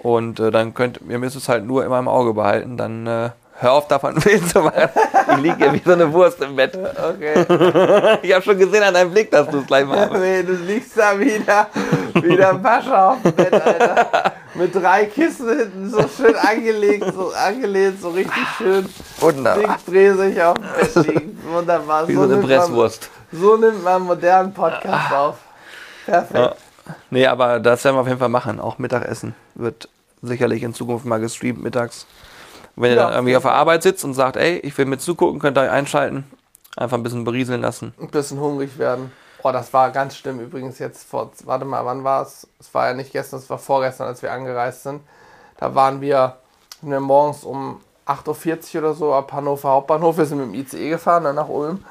[0.04, 2.78] Und äh, dann könnt ihr müsst es halt nur immer im Auge behalten.
[2.78, 4.90] Dann äh, hör auf davon Bild zu machen.
[5.32, 6.78] Ich liege hier wie so eine Wurst im Bett.
[7.04, 8.18] Okay.
[8.22, 10.12] Ich habe schon gesehen an deinem Blick, dass du es gleich machst.
[10.14, 11.68] Nee, du liegst da wieder,
[12.14, 14.32] wieder Pascha auf dem Bett, Alter.
[14.56, 18.86] Mit drei Kissen hinten so schön angelegt, so angelehnt, so richtig schön
[19.20, 19.58] Wunderbar.
[19.58, 21.40] linksdrehsig auf dem Bett liegen.
[21.52, 22.08] Wunderbar.
[22.08, 23.10] Wie so eine nimmt Presswurst.
[23.32, 25.36] Man, so nimmt man einen modernen Podcast auf.
[26.06, 26.36] Perfekt.
[26.36, 26.54] Ja.
[27.10, 28.60] Nee, aber das werden wir auf jeden Fall machen.
[28.60, 29.90] Auch Mittagessen wird
[30.24, 32.08] sicherlich in Zukunft mal gestreamt mittags.
[32.76, 35.02] Wenn ihr Ja, dann irgendwie auf der Arbeit sitzt und sagt, ey, ich will mit
[35.02, 36.24] zugucken, könnt ihr euch einschalten.
[36.76, 37.94] Einfach ein bisschen berieseln lassen.
[38.00, 39.12] Ein bisschen hungrig werden.
[39.44, 42.48] Oh, das war ganz schlimm übrigens jetzt vor, warte mal, wann war es?
[42.60, 45.02] Es war ja nicht gestern, es war vorgestern, als wir angereist sind.
[45.58, 46.38] Da waren wir,
[46.82, 50.18] sind wir morgens um 8.40 Uhr oder so ab Hannover Hauptbahnhof.
[50.18, 51.84] Wir sind mit dem ICE gefahren, dann nach Ulm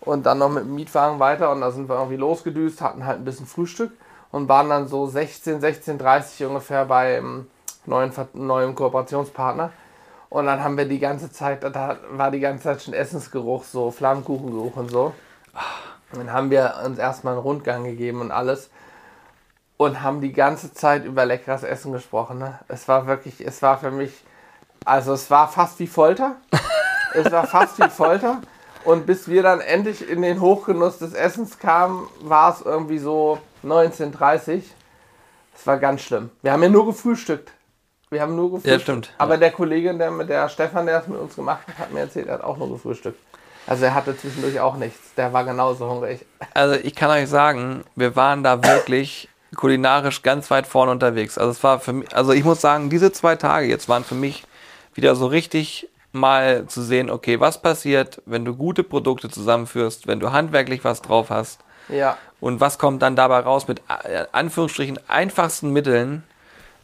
[0.00, 3.18] und dann noch mit dem Mietwagen weiter und da sind wir irgendwie losgedüst, hatten halt
[3.18, 3.92] ein bisschen Frühstück
[4.32, 7.46] und waren dann so 16, 16.30 ungefähr beim
[7.86, 9.72] neuen, neuen Kooperationspartner.
[10.30, 13.90] Und dann haben wir die ganze Zeit, da war die ganze Zeit schon Essensgeruch, so
[13.90, 15.12] Flammkuchengeruch und so.
[16.12, 18.70] Und dann haben wir uns erstmal einen Rundgang gegeben und alles.
[19.76, 22.38] und haben die ganze Zeit über leckeres Essen gesprochen.
[22.38, 22.60] Ne?
[22.68, 24.24] Es war wirklich, es war für mich,
[24.84, 26.36] also es war fast wie Folter.
[27.14, 28.40] es war fast wie Folter.
[28.84, 33.38] Und bis wir dann endlich in den Hochgenuss des Essens kamen, war es irgendwie so
[33.64, 34.62] 19.30
[35.56, 36.30] Es war ganz schlimm.
[36.42, 37.50] Wir haben ja nur gefrühstückt.
[38.14, 38.72] Wir haben nur gefrühstückt.
[38.72, 39.10] Ja, stimmt.
[39.18, 42.28] Aber der Kollege, der, der Stefan, der es mit uns gemacht hat, hat mir erzählt,
[42.28, 43.18] er hat auch nur gefrühstückt.
[43.66, 45.14] Also er hatte zwischendurch auch nichts.
[45.16, 46.24] Der war genauso hungrig.
[46.54, 51.38] Also ich kann euch sagen, wir waren da wirklich kulinarisch ganz weit vorne unterwegs.
[51.38, 54.14] Also es war für mich, also ich muss sagen, diese zwei Tage jetzt waren für
[54.14, 54.44] mich
[54.94, 60.20] wieder so richtig mal zu sehen, okay, was passiert, wenn du gute Produkte zusammenführst, wenn
[60.20, 61.60] du handwerklich was drauf hast.
[61.88, 62.16] Ja.
[62.40, 66.22] Und was kommt dann dabei raus mit äh, Anführungsstrichen einfachsten Mitteln?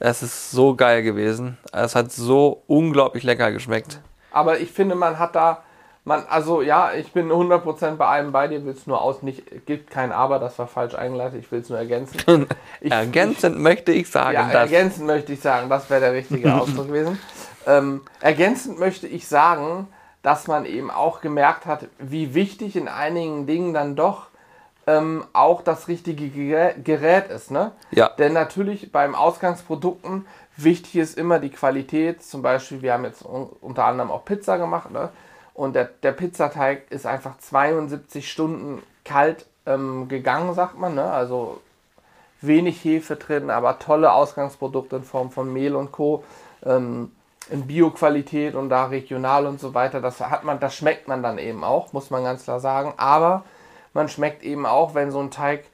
[0.00, 1.58] Das ist so geil gewesen.
[1.72, 4.00] Es hat so unglaublich lecker geschmeckt.
[4.32, 5.62] Aber ich finde, man hat da,
[6.04, 9.66] man, also ja, ich bin 100% bei allem bei dir, will es nur aus, nicht,
[9.66, 12.46] gibt kein Aber, das war falsch eingeleitet, ich will es nur ergänzen.
[12.80, 14.32] Ich, ergänzend ich, möchte ich sagen.
[14.32, 17.18] Ja, ergänzend möchte ich sagen, das wäre der richtige Ausdruck gewesen.
[17.66, 19.86] Ähm, ergänzend möchte ich sagen,
[20.22, 24.29] dass man eben auch gemerkt hat, wie wichtig in einigen Dingen dann doch
[24.90, 26.28] ähm, auch das richtige
[26.82, 27.50] Gerät ist.
[27.50, 27.72] Ne?
[27.92, 28.08] Ja.
[28.18, 30.26] Denn natürlich beim Ausgangsprodukten
[30.56, 32.22] wichtig ist immer die Qualität.
[32.24, 34.90] Zum Beispiel, wir haben jetzt unter anderem auch Pizza gemacht.
[34.90, 35.10] Ne?
[35.54, 40.94] Und der, der Pizzateig ist einfach 72 Stunden kalt ähm, gegangen, sagt man.
[40.94, 41.04] Ne?
[41.04, 41.60] Also
[42.40, 46.24] wenig Hefe drin, aber tolle Ausgangsprodukte in Form von Mehl und Co.
[46.64, 47.12] Ähm,
[47.50, 50.00] in Bioqualität und da regional und so weiter.
[50.00, 52.94] Das hat man, das schmeckt man dann eben auch, muss man ganz klar sagen.
[52.96, 53.44] Aber
[53.92, 55.64] man schmeckt eben auch, wenn so ein Teig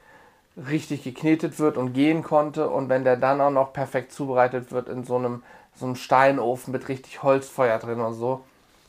[0.55, 4.89] richtig geknetet wird und gehen konnte und wenn der dann auch noch perfekt zubereitet wird
[4.89, 5.43] in so einem,
[5.75, 8.41] so einem Steinofen mit richtig Holzfeuer drin und so.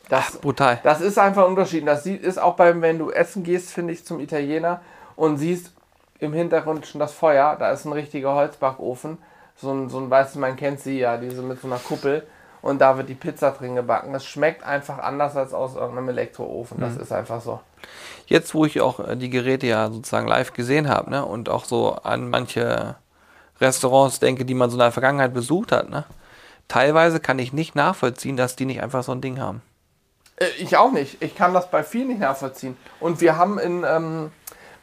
[0.08, 0.80] Das, Ach, brutal.
[0.82, 1.86] Das ist einfach ein Unterschied.
[1.86, 4.80] Das ist auch beim, wenn du essen gehst, finde ich, zum Italiener
[5.16, 5.72] und siehst
[6.20, 9.18] im Hintergrund schon das Feuer, da ist ein richtiger Holzbackofen.
[9.56, 12.26] So ein, so ein, weißt du, man kennt sie ja, diese mit so einer Kuppel
[12.62, 14.12] und da wird die Pizza drin gebacken.
[14.12, 16.80] Das schmeckt einfach anders als aus irgendeinem Elektroofen.
[16.80, 17.00] Das mhm.
[17.00, 17.60] ist einfach so.
[18.26, 21.64] Jetzt, wo ich auch äh, die Geräte ja sozusagen live gesehen habe ne, und auch
[21.64, 22.96] so an manche
[23.60, 26.04] Restaurants denke, die man so in der Vergangenheit besucht hat, ne,
[26.68, 29.62] teilweise kann ich nicht nachvollziehen, dass die nicht einfach so ein Ding haben.
[30.36, 31.22] Äh, ich auch nicht.
[31.22, 32.76] Ich kann das bei vielen nicht nachvollziehen.
[33.00, 34.32] Und wir haben in, ähm,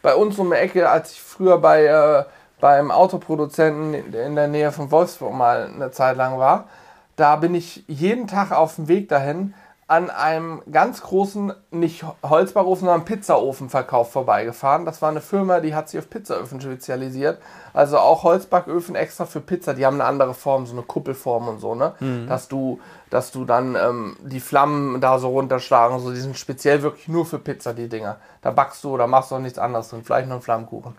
[0.01, 2.23] bei uns um die Ecke, als ich früher bei, äh,
[2.59, 6.67] beim Autoproduzenten in der Nähe von Wolfsburg mal eine Zeit lang war,
[7.15, 9.53] da bin ich jeden Tag auf dem Weg dahin
[9.87, 14.83] an einem ganz großen, nicht Holzbackofen, sondern Pizzaofenverkauf vorbeigefahren.
[14.83, 17.39] Das war eine Firma, die hat sich auf Pizzaöfen spezialisiert.
[17.71, 19.75] Also auch Holzbacköfen extra für Pizza.
[19.75, 21.93] Die haben eine andere Form, so eine Kuppelform und so, ne?
[21.99, 22.25] Mhm.
[22.27, 22.79] Dass du,
[23.11, 25.99] dass du dann ähm, die Flammen da so runterschlagen.
[25.99, 28.17] So, die sind speziell wirklich nur für Pizza, die Dinger.
[28.41, 30.01] Da backst du oder machst du auch nichts anderes drin.
[30.03, 30.95] Vielleicht noch einen Flammkuchen.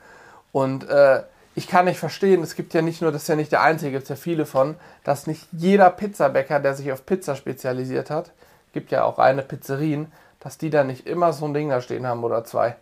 [0.53, 1.25] Und äh,
[1.57, 3.93] ich kann nicht verstehen, es gibt ja nicht nur, das ist ja nicht der einzige,
[3.93, 8.31] gibt es ja viele von, dass nicht jeder Pizzabäcker, der sich auf Pizza spezialisiert hat,
[8.75, 12.07] gibt ja auch reine Pizzerien, dass die da nicht immer so ein Ding da stehen
[12.07, 12.77] haben oder zwei.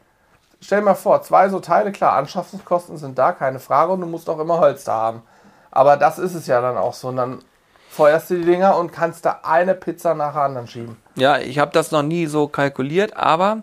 [0.60, 4.08] Stell dir mal vor, zwei so Teile, klar, Anschaffungskosten sind da, keine Frage, und du
[4.08, 5.22] musst auch immer Holz da haben.
[5.70, 7.08] Aber das ist es ja dann auch so.
[7.08, 7.38] Und dann
[7.90, 10.96] feuerst du die Dinger und kannst da eine Pizza nach der anderen schieben.
[11.14, 13.62] Ja, ich habe das noch nie so kalkuliert, aber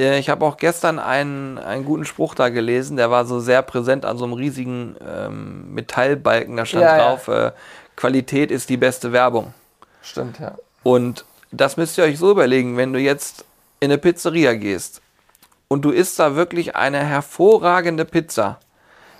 [0.00, 4.04] ich habe auch gestern einen, einen guten Spruch da gelesen, der war so sehr präsent
[4.06, 6.56] an so einem riesigen ähm, Metallbalken.
[6.56, 7.48] Da stand ja, drauf, ja.
[7.48, 7.52] Äh,
[7.96, 9.52] Qualität ist die beste Werbung.
[10.00, 10.54] Stimmt, ja.
[10.82, 13.44] Und das müsst ihr euch so überlegen, wenn du jetzt
[13.80, 15.02] in eine Pizzeria gehst
[15.68, 18.58] und du isst da wirklich eine hervorragende Pizza,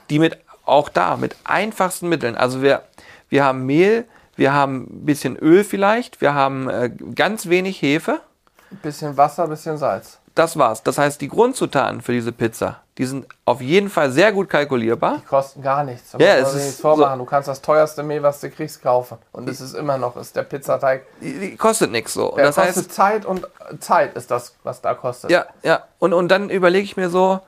[0.08, 2.84] die mit auch da mit einfachsten Mitteln, also wir,
[3.28, 8.20] wir haben Mehl, wir haben ein bisschen Öl vielleicht, wir haben äh, ganz wenig Hefe.
[8.70, 10.20] Ein bisschen Wasser, ein bisschen Salz.
[10.40, 10.82] Das war's.
[10.82, 15.18] Das heißt, die Grundzutaten für diese Pizza, die sind auf jeden Fall sehr gut kalkulierbar.
[15.18, 16.16] Die kosten gar nichts.
[16.18, 17.18] Ja, es ist vormachen.
[17.18, 19.18] So du kannst das teuerste Mehl, was du kriegst, kaufen.
[19.32, 21.02] Und es ist immer noch, ist der Pizzateig.
[21.20, 22.32] Die, die kostet nichts so.
[22.36, 23.46] Der das kostet heißt, Zeit und
[23.80, 25.30] Zeit ist das, was da kostet.
[25.30, 25.84] Ja, ja.
[25.98, 27.40] Und, und dann überlege ich mir so,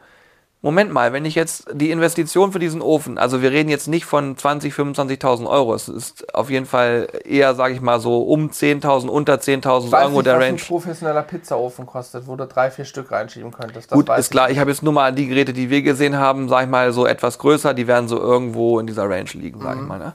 [0.65, 4.05] Moment mal, wenn ich jetzt die Investition für diesen Ofen, also wir reden jetzt nicht
[4.05, 8.51] von 20, 25.000 Euro, es ist auf jeden Fall eher, sage ich mal, so um
[8.51, 10.53] 10.000, unter 10.000 irgendwo nicht, der was Range.
[10.53, 13.91] ein professioneller Pizzaofen kostet, wo du drei, vier Stück reinschieben könntest.
[13.91, 16.49] Das Gut, ist klar, ich habe jetzt nur mal die Geräte, die wir gesehen haben,
[16.49, 19.79] sage ich mal, so etwas größer, die werden so irgendwo in dieser Range liegen, sage
[19.79, 19.83] mhm.
[19.83, 19.99] ich mal.
[19.99, 20.13] Ne?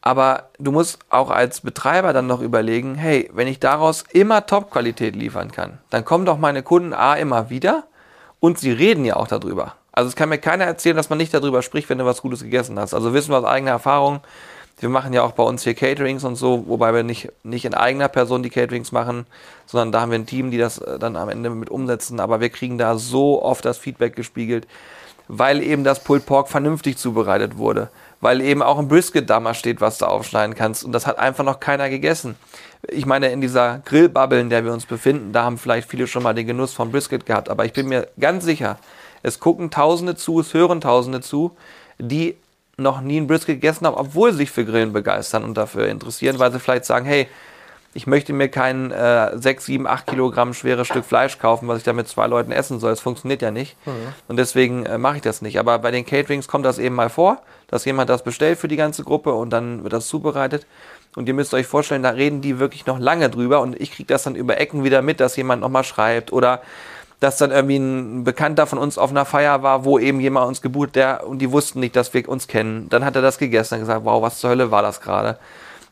[0.00, 5.16] Aber du musst auch als Betreiber dann noch überlegen, hey, wenn ich daraus immer Top-Qualität
[5.16, 7.82] liefern kann, dann kommen doch meine Kunden A immer wieder
[8.40, 9.74] und sie reden ja auch darüber.
[9.92, 12.42] Also es kann mir keiner erzählen, dass man nicht darüber spricht, wenn du was Gutes
[12.42, 12.94] gegessen hast.
[12.94, 14.20] Also wissen wir aus eigener Erfahrung,
[14.78, 17.74] wir machen ja auch bei uns hier Caterings und so, wobei wir nicht, nicht in
[17.74, 19.26] eigener Person die Caterings machen,
[19.66, 22.18] sondern da haben wir ein Team, die das äh, dann am Ende mit umsetzen.
[22.18, 24.66] Aber wir kriegen da so oft das Feedback gespiegelt.
[25.32, 27.88] weil eben das Pulled Pork vernünftig zubereitet wurde.
[28.20, 30.82] Weil eben auch ein Brisket da steht, was du aufschneiden kannst.
[30.82, 32.34] Und das hat einfach noch keiner gegessen.
[32.88, 36.22] Ich meine, in dieser Grillbubble, in der wir uns befinden, da haben vielleicht viele schon
[36.22, 37.48] mal den Genuss vom Brisket gehabt.
[37.48, 38.78] Aber ich bin mir ganz sicher,
[39.22, 41.56] es gucken Tausende zu, es hören Tausende zu,
[41.98, 42.36] die
[42.76, 46.38] noch nie ein Brisket gegessen haben, obwohl sie sich für Grillen begeistern und dafür interessieren,
[46.38, 47.28] weil sie vielleicht sagen, hey,
[47.92, 51.84] ich möchte mir kein äh, 6, 7, 8 Kilogramm schweres Stück Fleisch kaufen, was ich
[51.84, 52.90] da mit zwei Leuten essen soll.
[52.90, 53.76] Das funktioniert ja nicht.
[53.84, 53.92] Mhm.
[54.28, 55.58] Und deswegen äh, mache ich das nicht.
[55.58, 58.76] Aber bei den Caterings kommt das eben mal vor, dass jemand das bestellt für die
[58.76, 60.66] ganze Gruppe und dann wird das zubereitet.
[61.16, 64.06] Und ihr müsst euch vorstellen, da reden die wirklich noch lange drüber und ich kriege
[64.06, 66.62] das dann über Ecken wieder mit, dass jemand nochmal schreibt oder
[67.18, 70.62] dass dann irgendwie ein Bekannter von uns auf einer Feier war, wo eben jemand uns
[70.62, 72.88] gebucht, der und die wussten nicht, dass wir uns kennen.
[72.88, 75.38] Dann hat er das gegessen und gesagt, wow, was zur Hölle war das gerade?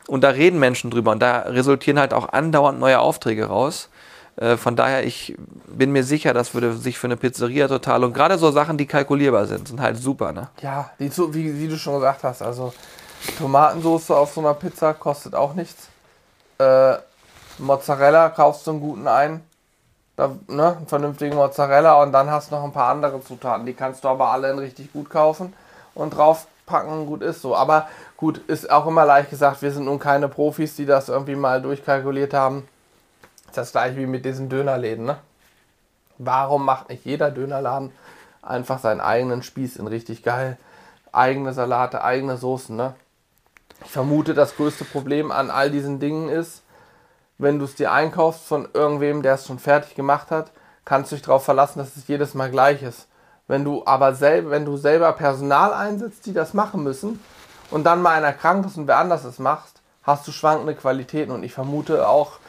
[0.07, 3.89] Und da reden Menschen drüber und da resultieren halt auch andauernd neue Aufträge raus.
[4.37, 5.35] Äh, von daher, ich
[5.67, 8.87] bin mir sicher, das würde sich für eine Pizzeria total und gerade so Sachen, die
[8.87, 10.49] kalkulierbar sind, sind halt super, ne?
[10.61, 12.73] Ja, wie, wie du schon gesagt hast, also
[13.37, 15.87] Tomatensauce auf so einer Pizza kostet auch nichts.
[16.57, 16.95] Äh,
[17.57, 19.43] Mozzarella kaufst du einen guten ein.
[20.15, 23.65] Da, ne, einen vernünftigen Mozzarella und dann hast du noch ein paar andere Zutaten.
[23.65, 25.53] Die kannst du aber alle in richtig gut kaufen
[25.95, 27.55] und draufpacken, gut ist so.
[27.55, 27.87] Aber
[28.19, 31.61] Gut, ist auch immer leicht gesagt, wir sind nun keine Profis, die das irgendwie mal
[31.61, 32.67] durchkalkuliert haben.
[33.45, 35.19] Ist das gleiche wie mit diesen Dönerläden, ne?
[36.17, 37.93] Warum macht nicht jeder Dönerladen
[38.41, 40.57] einfach seinen eigenen Spieß in richtig geil?
[41.13, 42.93] Eigene Salate, eigene Soßen, ne?
[43.85, 46.63] Ich vermute, das größte Problem an all diesen Dingen ist,
[47.37, 50.51] wenn du es dir einkaufst von irgendwem, der es schon fertig gemacht hat,
[50.85, 53.07] kannst du dich darauf verlassen, dass es jedes Mal gleich ist.
[53.47, 57.19] Wenn du aber selber, wenn du selber Personal einsetzt, die das machen müssen,
[57.71, 61.31] und dann mal einer krank ist und wer anders es macht, hast du schwankende Qualitäten.
[61.31, 62.39] Und ich vermute auch,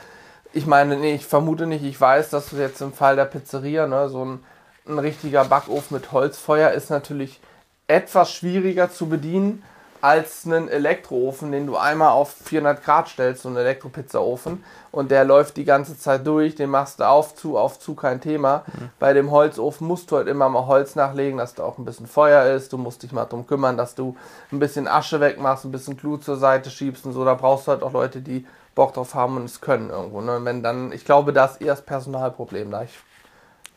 [0.52, 3.86] ich meine, nee, ich vermute nicht, ich weiß, dass du jetzt im Fall der Pizzeria,
[3.86, 4.44] ne, so ein,
[4.86, 7.40] ein richtiger Backofen mit Holzfeuer ist natürlich
[7.86, 9.62] etwas schwieriger zu bedienen
[10.00, 15.24] als einen Elektroofen, den du einmal auf 400 Grad stellst, so einen Elektropizzaofen und der
[15.24, 18.64] läuft die ganze Zeit durch, den machst du auf, zu, auf, zu, kein Thema.
[18.66, 18.90] Mhm.
[18.98, 22.06] Bei dem Holzofen musst du halt immer mal Holz nachlegen, dass da auch ein bisschen
[22.06, 24.16] Feuer ist, du musst dich mal drum kümmern, dass du
[24.50, 27.72] ein bisschen Asche wegmachst, ein bisschen Glut zur Seite schiebst und so, da brauchst du
[27.72, 30.20] halt auch Leute, die Bock drauf haben und es können irgendwo.
[30.20, 30.36] Ne?
[30.36, 32.98] Und wenn dann, ich glaube, das ist eher das Personalproblem da, ich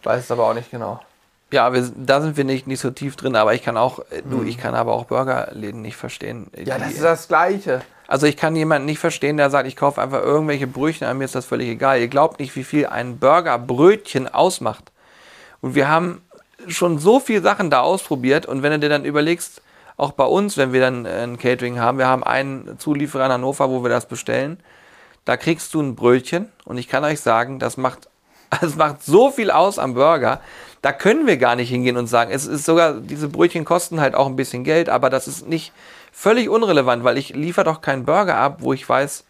[0.04, 1.00] weiß es aber auch nicht genau.
[1.54, 4.24] Ja, wir, da sind wir nicht, nicht so tief drin, aber ich kann auch, äh,
[4.28, 4.48] du, hm.
[4.48, 6.48] ich kann aber auch Burgerläden nicht verstehen.
[6.58, 7.82] Ja, das ist das Gleiche.
[8.08, 11.26] Also ich kann jemanden nicht verstehen, der sagt, ich kaufe einfach irgendwelche Brötchen, an mir
[11.26, 12.00] ist das völlig egal.
[12.00, 14.92] Ihr glaubt nicht, wie viel ein Burgerbrötchen ausmacht.
[15.62, 16.24] Und wir haben
[16.68, 19.62] schon so viele Sachen da ausprobiert und wenn du dir dann überlegst,
[19.96, 23.70] auch bei uns, wenn wir dann ein Catering haben, wir haben einen Zulieferer in Hannover,
[23.70, 24.60] wo wir das bestellen,
[25.24, 28.10] da kriegst du ein Brötchen und ich kann euch sagen, das macht,
[28.62, 30.42] das macht so viel aus am Burger,
[30.84, 34.16] da können wir gar nicht hingehen und sagen, es ist sogar, diese Brötchen kosten halt
[34.16, 35.72] auch ein bisschen Geld, aber das ist nicht
[36.12, 39.24] völlig unrelevant, weil ich liefere doch keinen Burger ab, wo ich weiß,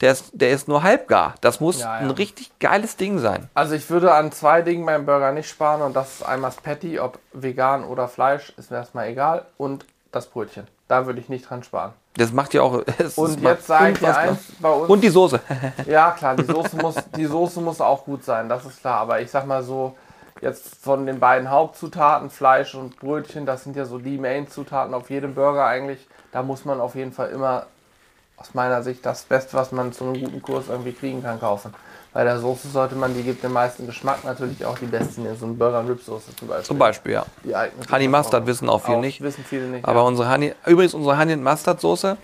[0.00, 1.34] der ist, der ist nur halb gar.
[1.40, 1.92] Das muss ja, ja.
[1.94, 3.50] ein richtig geiles Ding sein.
[3.52, 6.60] Also ich würde an zwei Dingen beim Burger nicht sparen und das ist einmal das
[6.60, 10.68] Patty, ob vegan oder Fleisch, ist mir erstmal egal und das Brötchen.
[10.86, 11.94] Da würde ich nicht dran sparen.
[12.14, 12.74] Das macht ja auch.
[13.16, 14.90] Und jetzt sage ich dir eins bei uns.
[14.90, 15.40] Und die Soße.
[15.86, 18.98] ja, klar, die Soße, muss, die Soße muss auch gut sein, das ist klar.
[18.98, 19.96] Aber ich sag mal so,
[20.42, 25.08] jetzt von den beiden Hauptzutaten, Fleisch und Brötchen, das sind ja so die Main-Zutaten auf
[25.08, 26.06] jedem Burger eigentlich.
[26.32, 27.66] Da muss man auf jeden Fall immer,
[28.36, 31.72] aus meiner Sicht, das Beste, was man zu einem guten Kurs irgendwie kriegen kann, kaufen.
[32.12, 35.36] Bei der Soße sollte man, die gibt den meisten Geschmack, natürlich auch die besten in
[35.36, 36.66] so einem Burger- und Ribsoße zum Beispiel.
[36.66, 37.26] Zum Beispiel, ja.
[37.44, 37.54] Die
[37.90, 39.22] Honey Mustard wissen auch viele nicht.
[39.22, 39.86] Wissen viele nicht.
[39.86, 40.06] Aber ja.
[40.06, 42.18] unsere Honey, übrigens unsere Honey Mustard Soße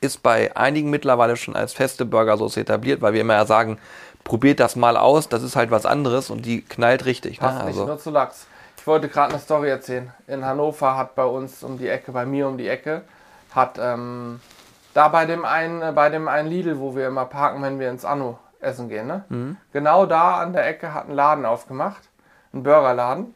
[0.00, 3.78] ist bei einigen mittlerweile schon als feste Burgersoße etabliert, weil wir immer ja sagen,
[4.26, 7.40] probiert das mal aus, das ist halt was anderes und die knallt richtig.
[7.40, 7.64] Passt ne?
[7.66, 7.86] nicht also.
[7.86, 8.46] nur zu Lachs.
[8.76, 10.12] Ich wollte gerade eine Story erzählen.
[10.26, 13.02] In Hannover hat bei uns um die Ecke, bei mir um die Ecke,
[13.52, 14.40] hat ähm,
[14.94, 17.88] da bei dem einen, äh, bei dem einen Lidl, wo wir immer parken, wenn wir
[17.88, 19.24] ins Anno essen gehen, ne?
[19.28, 19.56] Mhm.
[19.72, 22.02] Genau da an der Ecke hat ein Laden aufgemacht,
[22.52, 23.32] ein Burgerladen.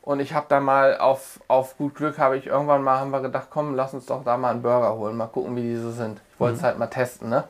[0.00, 3.20] Und ich habe da mal auf, auf gut Glück habe ich irgendwann mal haben wir
[3.20, 5.90] gedacht, komm, lass uns doch da mal einen Burger holen, mal gucken, wie die so
[5.90, 6.20] sind.
[6.32, 6.66] Ich wollte es mhm.
[6.66, 7.44] halt mal testen, ne?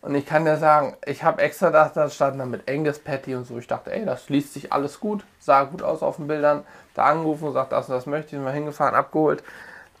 [0.00, 3.34] Und ich kann dir sagen, ich habe extra das, da stand dann mit Angus Patty
[3.34, 3.58] und so.
[3.58, 6.64] Ich dachte, ey, das liest sich alles gut, sah gut aus auf den Bildern.
[6.94, 9.42] Da angerufen und sagt, das und das möchte ich, mal hingefahren, abgeholt.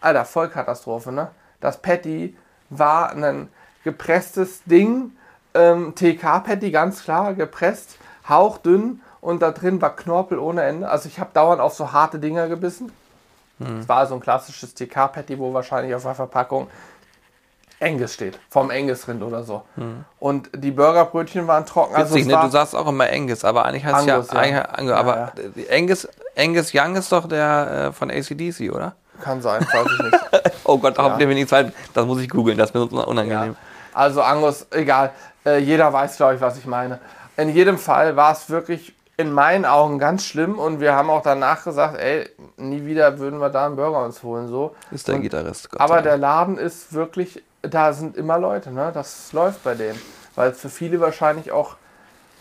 [0.00, 1.30] Alter, Vollkatastrophe, ne?
[1.60, 2.36] Das Patty
[2.70, 3.48] war ein
[3.82, 5.12] gepresstes Ding,
[5.54, 7.96] ähm, TK-Patty, ganz klar, gepresst,
[8.28, 10.88] hauchdünn und da drin war Knorpel ohne Ende.
[10.88, 12.92] Also ich habe dauernd auf so harte Dinger gebissen.
[13.58, 13.88] Es hm.
[13.88, 16.68] war so ein klassisches TK-Patty, wo wahrscheinlich auf der Verpackung
[17.80, 19.62] Angus steht, vom Angus-Rind oder so.
[19.76, 20.04] Hm.
[20.18, 21.94] Und die Burgerbrötchen waren trocken.
[21.94, 22.46] Also Witzig, also ne?
[22.46, 24.62] Du sagst auch immer Angus, aber eigentlich heißt es ja, ja.
[24.62, 25.76] Angus, aber ja, ja.
[25.76, 28.94] Angus, Angus Young ist doch der äh, von ACDC, oder?
[29.22, 30.54] Kann sein, weiß ich nicht.
[30.64, 31.34] oh Gott, hoffentlich ja.
[31.34, 31.72] nicht Zeit.
[31.94, 33.56] Das muss ich googeln, das ist mir unangenehm.
[33.94, 35.10] Also Angus, egal.
[35.44, 36.98] Äh, jeder weiß, glaube ich, was ich meine.
[37.36, 41.22] In jedem Fall war es wirklich in meinen Augen ganz schlimm und wir haben auch
[41.22, 44.46] danach gesagt, ey, nie wieder würden wir da einen Burger uns holen.
[44.46, 44.76] So.
[44.92, 45.70] Ist der und, Gitarrist.
[45.70, 48.90] Gott aber der Laden ist wirklich, da sind immer Leute, ne?
[48.92, 50.00] Das läuft bei denen.
[50.34, 51.76] Weil es für viele wahrscheinlich auch,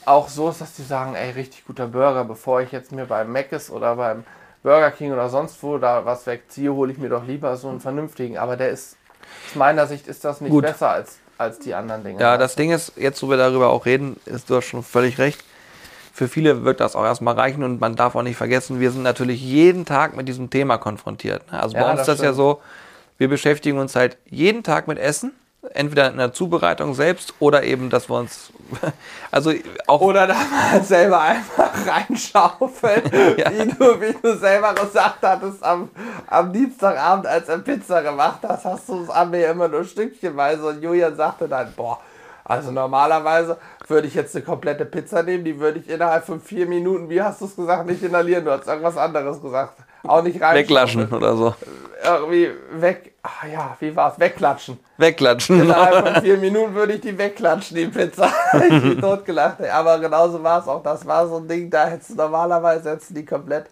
[0.05, 3.31] auch so ist, dass die sagen, ey, richtig guter Burger, bevor ich jetzt mir beim
[3.31, 4.23] Mc's oder beim
[4.63, 7.79] Burger King oder sonst wo da was wegziehe, hole ich mir doch lieber so einen
[7.79, 8.37] vernünftigen.
[8.37, 8.97] Aber der ist,
[9.49, 10.63] aus meiner Sicht ist das nicht Gut.
[10.63, 12.21] besser als, als die anderen Dinge.
[12.21, 15.17] Ja, das Ding ist, jetzt wo wir darüber auch reden, ist du hast schon völlig
[15.17, 15.43] recht
[16.17, 19.03] für viele wird das auch erstmal reichen und man darf auch nicht vergessen, wir sind
[19.03, 21.51] natürlich jeden Tag mit diesem Thema konfrontiert.
[21.51, 21.61] Ne?
[21.61, 22.59] Also ja, bei uns ist das, das ja so,
[23.17, 25.33] wir beschäftigen uns halt jeden Tag mit Essen
[25.73, 28.51] entweder in der Zubereitung selbst oder eben, dass wir uns,
[29.31, 29.51] also
[29.87, 33.01] auch oder da mal selber einfach reinschaufeln,
[33.37, 33.51] ja.
[33.51, 35.89] wie, du, wie du selber gesagt hattest am,
[36.27, 40.65] am Dienstagabend, als er Pizza gemacht hast, hast du es an mir immer nur stückchenweise
[40.65, 41.99] und Julian sagte dann, boah,
[42.43, 46.65] also normalerweise würde ich jetzt eine komplette Pizza nehmen, die würde ich innerhalb von vier
[46.65, 49.77] Minuten, wie hast du es gesagt, nicht inhalieren, du hast irgendwas anderes gesagt.
[50.03, 50.55] Auch nicht rein.
[50.55, 51.55] Weglaschen oder so.
[52.03, 54.19] Irgendwie weg, ach ja, wie war es?
[54.19, 54.79] Wegklatschen.
[54.97, 55.61] Wegklatschen.
[55.61, 58.31] Innerhalb von vier Minuten würde ich die wegklatschen, die Pizza.
[58.53, 59.61] ich bin totgelacht.
[59.61, 60.83] Aber genauso war es auch.
[60.83, 63.65] Das war so ein Ding, da hättest du normalerweise hättest du die komplett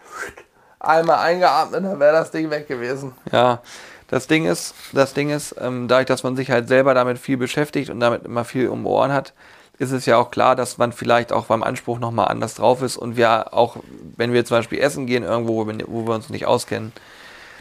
[0.80, 3.14] einmal eingeatmet, dann wäre das Ding weg gewesen.
[3.32, 3.62] Ja.
[4.08, 7.38] Das Ding ist, das Ding ist, ähm, dadurch, dass man sich halt selber damit viel
[7.38, 9.34] beschäftigt und damit immer viel um Ohren hat,
[9.78, 12.98] ist es ja auch klar, dass man vielleicht auch beim Anspruch nochmal anders drauf ist
[12.98, 13.78] und wir auch,
[14.16, 16.94] wenn wir zum Beispiel essen gehen irgendwo, wo wir, uns nicht auskennen,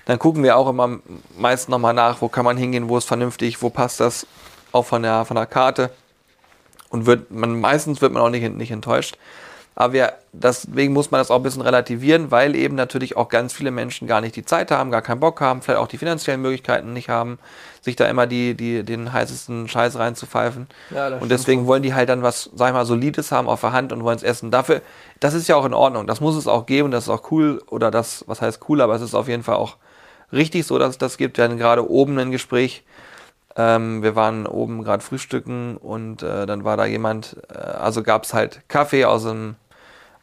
[0.05, 0.99] dann gucken wir auch immer
[1.37, 4.27] meist nochmal nach, wo kann man hingehen, wo ist vernünftig, wo passt das
[4.73, 5.91] auch von der, von der Karte
[6.91, 9.17] und wird man, meistens wird man auch nicht, nicht enttäuscht.
[9.77, 13.53] Aber wir, deswegen muss man das auch ein bisschen relativieren, weil eben natürlich auch ganz
[13.53, 16.41] viele Menschen gar nicht die Zeit haben, gar keinen Bock haben, vielleicht auch die finanziellen
[16.41, 17.39] Möglichkeiten nicht haben,
[17.81, 20.69] sich da immer die, die, den heißesten Scheiß reinzupfeifen.
[20.91, 21.67] Ja, und deswegen schon.
[21.67, 24.17] wollen die halt dann was, sag ich mal, Solides haben auf der Hand und wollen
[24.17, 24.53] es essen.
[24.53, 24.81] Dafür,
[25.19, 26.07] das ist ja auch in Ordnung.
[26.07, 28.95] Das muss es auch geben, das ist auch cool, oder das, was heißt cool, aber
[28.95, 29.77] es ist auf jeden Fall auch
[30.33, 31.37] richtig so, dass es das gibt.
[31.37, 32.85] Wir hatten gerade oben ein Gespräch,
[33.57, 38.25] ähm, wir waren oben gerade frühstücken und äh, dann war da jemand, äh, also gab
[38.25, 39.57] es halt Kaffee aus dem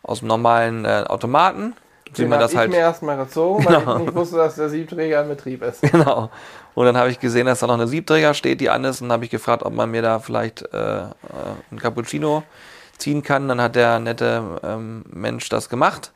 [0.04, 1.76] aus dem normalen äh, Automaten.
[2.18, 2.72] Den man das ich halt.
[2.72, 3.98] mir erstmal gezogen, weil genau.
[3.98, 5.82] ich nicht wusste, dass der Siebträger in Betrieb ist.
[5.92, 6.30] Genau.
[6.74, 9.02] Und dann habe ich gesehen, dass da noch eine Siebträger steht, die an ist.
[9.02, 11.08] Und dann habe ich gefragt, ob man mir da vielleicht äh, äh,
[11.72, 12.44] ein Cappuccino
[12.98, 13.48] ziehen kann.
[13.48, 16.12] Dann hat der nette ähm, Mensch das gemacht.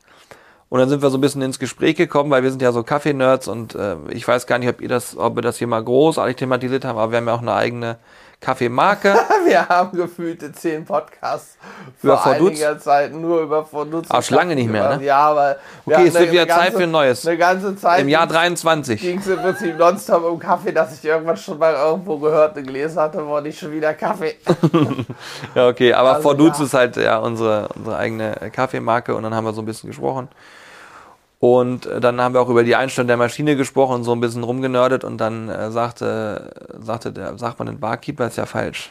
[0.68, 2.82] Und dann sind wir so ein bisschen ins Gespräch gekommen, weil wir sind ja so
[2.82, 5.82] Kaffee-Nerds und äh, ich weiß gar nicht, ob ihr das, ob wir das hier mal
[5.82, 7.98] großartig thematisiert haben, aber wir haben ja auch eine eigene
[8.40, 9.14] Kaffeemarke.
[9.46, 11.56] Wir haben gefühlte zehn Podcasts
[12.02, 14.10] über vor einiger Zeit nur über Vordutz.
[14.10, 15.04] Auch lange nicht mehr, ne?
[15.04, 17.26] Ja, aber okay, es wird wieder ganze, Zeit für ein neues.
[17.26, 18.00] Eine ganze Zeit.
[18.00, 19.00] Im Jahr 23.
[19.00, 22.66] Ging es im Prinzip nonstop um Kaffee, dass ich irgendwann schon mal irgendwo gehört und
[22.66, 24.36] gelesen hatte, wollte ich schon wieder Kaffee.
[25.54, 26.64] ja, okay, aber also, Vordutz ja.
[26.64, 30.28] ist halt ja unsere, unsere eigene Kaffeemarke und dann haben wir so ein bisschen gesprochen.
[31.38, 34.42] Und äh, dann haben wir auch über die Einstellung der Maschine gesprochen, so ein bisschen
[34.42, 38.90] rumgenördet und dann äh, sagte, sagte der, sagt man den Barkeeper, ist ja falsch.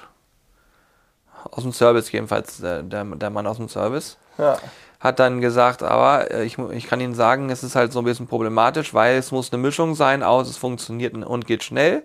[1.52, 4.18] Aus dem Service jedenfalls, der, der, der Mann aus dem Service.
[4.38, 4.58] Ja.
[5.00, 8.06] Hat dann gesagt, aber äh, ich, ich kann Ihnen sagen, es ist halt so ein
[8.06, 12.04] bisschen problematisch, weil es muss eine Mischung sein aus, es funktioniert und geht schnell.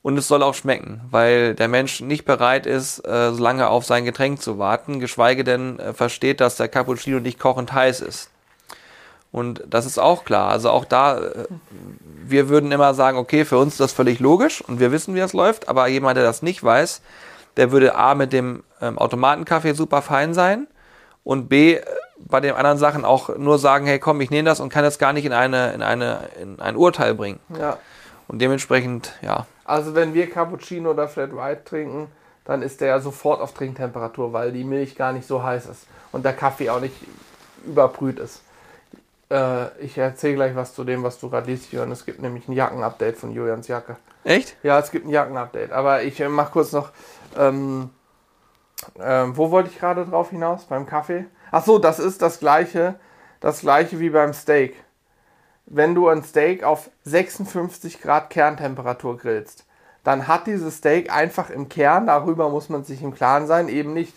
[0.00, 3.84] Und es soll auch schmecken, weil der Mensch nicht bereit ist, äh, so lange auf
[3.84, 8.30] sein Getränk zu warten, geschweige denn äh, versteht, dass der Cappuccino nicht kochend heiß ist.
[9.30, 10.50] Und das ist auch klar.
[10.50, 11.46] Also auch da, äh,
[12.24, 15.20] wir würden immer sagen, okay, für uns ist das völlig logisch und wir wissen, wie
[15.20, 17.02] das läuft, aber jemand, der das nicht weiß,
[17.56, 20.66] der würde A mit dem ähm, Automatenkaffee super fein sein
[21.24, 21.84] und B äh,
[22.18, 24.98] bei den anderen Sachen auch nur sagen, hey komm, ich nehme das und kann das
[24.98, 27.38] gar nicht in eine, in eine, in ein Urteil bringen.
[27.58, 27.78] Ja.
[28.26, 29.46] Und dementsprechend, ja.
[29.64, 32.08] Also wenn wir Cappuccino oder Flat White trinken,
[32.44, 35.86] dann ist der ja sofort auf Trinktemperatur, weil die Milch gar nicht so heiß ist
[36.12, 36.94] und der Kaffee auch nicht
[37.64, 38.42] überbrüht ist.
[39.30, 41.90] Äh, ich erzähle gleich was zu dem, was du gerade liest, Jörn.
[41.92, 43.96] Es gibt nämlich ein Jackenupdate von Julians Jacke.
[44.24, 44.56] Echt?
[44.62, 45.72] Ja, es gibt ein Jackenupdate.
[45.72, 46.90] Aber ich äh, mache kurz noch.
[47.36, 47.90] Ähm,
[48.98, 50.64] äh, wo wollte ich gerade drauf hinaus?
[50.64, 51.26] Beim Kaffee?
[51.50, 52.94] Ach so, das ist das gleiche,
[53.40, 54.76] das gleiche wie beim Steak.
[55.66, 59.66] Wenn du ein Steak auf 56 Grad Kerntemperatur grillst,
[60.04, 63.92] dann hat dieses Steak einfach im Kern, darüber muss man sich im Klaren sein, eben
[63.92, 64.14] nicht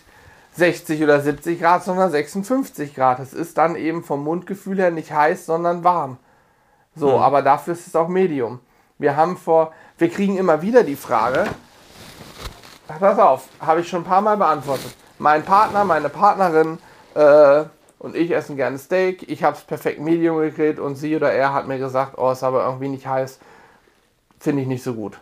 [0.54, 3.20] 60 oder 70 Grad, sondern 56 Grad.
[3.20, 6.18] Es ist dann eben vom Mundgefühl her nicht heiß, sondern warm.
[6.94, 7.22] So, hm.
[7.22, 8.60] aber dafür ist es auch Medium.
[8.98, 11.46] Wir haben vor, wir kriegen immer wieder die Frage,
[12.86, 14.94] pass auf, habe ich schon ein paar Mal beantwortet.
[15.18, 16.78] Mein Partner, meine Partnerin
[17.14, 17.64] äh,
[17.98, 19.28] und ich esse gerne Steak.
[19.30, 22.42] Ich habe es perfekt Medium gegrillt und sie oder er hat mir gesagt, oh, ist
[22.42, 23.38] aber irgendwie nicht heiß.
[24.38, 25.18] Finde ich nicht so gut.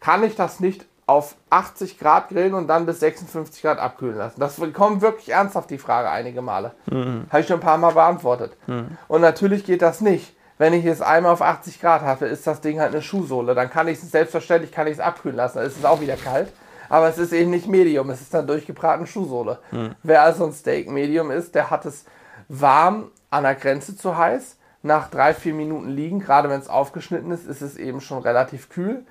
[0.00, 4.40] Kann ich das nicht auf 80 Grad grillen und dann bis 56 Grad abkühlen lassen?
[4.40, 6.72] Das kommt wirklich ernsthaft die Frage einige Male.
[6.86, 7.26] Mhm.
[7.30, 8.56] Habe ich schon ein paar Mal beantwortet.
[8.66, 8.96] Mhm.
[9.08, 10.34] Und natürlich geht das nicht.
[10.56, 13.54] Wenn ich es einmal auf 80 Grad habe, ist das Ding halt eine Schuhsohle.
[13.54, 15.58] Dann kann ich es selbstverständlich kann ich es abkühlen lassen.
[15.58, 16.52] Dann ist es auch wieder kalt.
[16.88, 19.58] Aber es ist eben nicht Medium, es ist dann durchgebratene Schuhsohle.
[19.72, 19.94] Mhm.
[20.02, 22.04] Wer also ein Steak Medium ist, der hat es
[22.48, 24.58] warm an der Grenze zu heiß.
[24.82, 28.68] Nach drei, vier Minuten liegen, gerade wenn es aufgeschnitten ist, ist es eben schon relativ
[28.68, 29.06] kühl.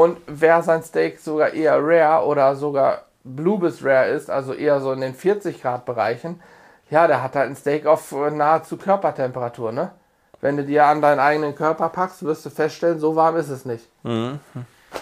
[0.00, 4.80] Und wer sein Steak sogar eher rare oder sogar Blue bis rare ist, also eher
[4.80, 6.40] so in den 40 Grad Bereichen,
[6.88, 9.90] ja, der hat halt ein Steak auf nahezu Körpertemperatur, ne?
[10.40, 13.66] Wenn du dir an deinen eigenen Körper packst, wirst du feststellen, so warm ist es
[13.66, 13.86] nicht.
[14.02, 14.40] Mhm.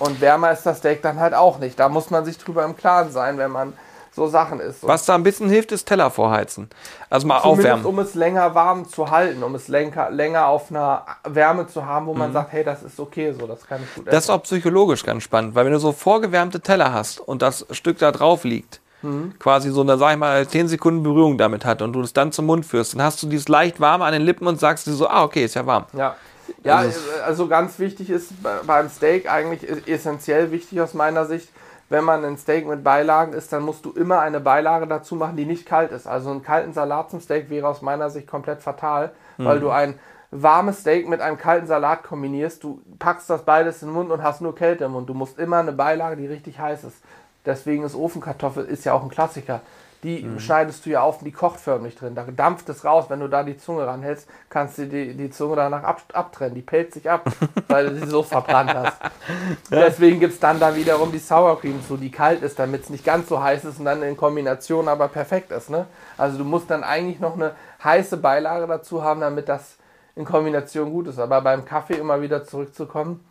[0.00, 1.78] Und wärmer ist das Steak dann halt auch nicht.
[1.78, 3.74] Da muss man sich drüber im Klaren sein, wenn man
[4.18, 4.86] so Sachen isst.
[4.86, 6.68] Was da ein bisschen hilft, ist Teller vorheizen.
[7.08, 7.86] Also mal Zumindest aufwärmen.
[7.86, 12.06] um es länger warm zu halten, um es länger, länger auf einer Wärme zu haben,
[12.06, 12.34] wo man mhm.
[12.34, 14.14] sagt, hey, das ist okay so, das kann ich gut essen.
[14.14, 17.64] Das ist auch psychologisch ganz spannend, weil wenn du so vorgewärmte Teller hast und das
[17.70, 19.38] Stück da drauf liegt, mhm.
[19.38, 22.32] quasi so, dann sag ich mal, 10 Sekunden Berührung damit hat und du es dann
[22.32, 24.92] zum Mund führst, dann hast du dieses leicht warme an den Lippen und sagst dir
[24.92, 25.86] so, ah, okay, ist ja warm.
[25.92, 26.16] Ja.
[26.64, 28.32] Ja, also, also ganz wichtig ist
[28.66, 31.50] beim Steak eigentlich essentiell wichtig aus meiner Sicht,
[31.88, 35.36] wenn man ein Steak mit Beilagen isst, dann musst du immer eine Beilage dazu machen,
[35.36, 36.06] die nicht kalt ist.
[36.06, 39.44] Also einen kalten Salat zum Steak wäre aus meiner Sicht komplett fatal, mhm.
[39.44, 39.98] weil du ein
[40.30, 42.62] warmes Steak mit einem kalten Salat kombinierst.
[42.62, 45.08] Du packst das beides in den Mund und hast nur Kälte im Mund.
[45.08, 46.98] Du musst immer eine Beilage, die richtig heiß ist.
[47.46, 49.62] Deswegen ist Ofenkartoffel ist ja auch ein Klassiker.
[50.04, 50.38] Die mhm.
[50.38, 52.14] schneidest du ja auf und die kocht förmlich drin.
[52.14, 53.06] Da dampft es raus.
[53.08, 56.54] Wenn du da die Zunge ranhältst, kannst du die, die Zunge danach ab, abtrennen.
[56.54, 57.28] Die pellt sich ab,
[57.68, 58.96] weil du sie so verbrannt hast.
[59.70, 62.90] Deswegen gibt es dann da wiederum die Sour Cream zu, die kalt ist, damit es
[62.90, 65.68] nicht ganz so heiß ist und dann in Kombination aber perfekt ist.
[65.68, 65.86] Ne?
[66.16, 69.78] Also du musst dann eigentlich noch eine heiße Beilage dazu haben, damit das
[70.14, 71.18] in Kombination gut ist.
[71.18, 73.24] Aber beim Kaffee immer wieder zurückzukommen,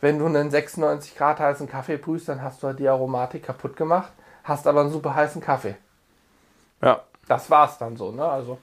[0.00, 3.76] wenn du einen 96 Grad heißen Kaffee prüfst, dann hast du halt die Aromatik kaputt
[3.76, 4.12] gemacht,
[4.44, 5.74] hast aber einen super heißen Kaffee.
[6.82, 7.00] Ja.
[7.28, 8.24] Das war's dann so, ne?
[8.24, 8.58] Also.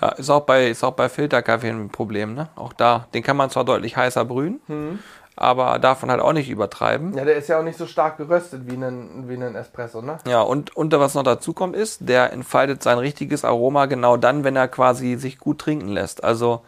[0.00, 2.48] Ja, ist auch bei, ist auch bei Filterkaffee ein Problem, ne?
[2.54, 5.00] Auch da, den kann man zwar deutlich heißer brühen, mhm.
[5.34, 7.14] aber davon halt auch nicht übertreiben.
[7.16, 10.18] Ja, der ist ja auch nicht so stark geröstet wie ein, wie ein Espresso, ne?
[10.26, 14.44] Ja, und, und was noch dazu kommt ist, der entfaltet sein richtiges Aroma genau dann,
[14.44, 16.22] wenn er quasi sich gut trinken lässt.
[16.22, 16.62] Also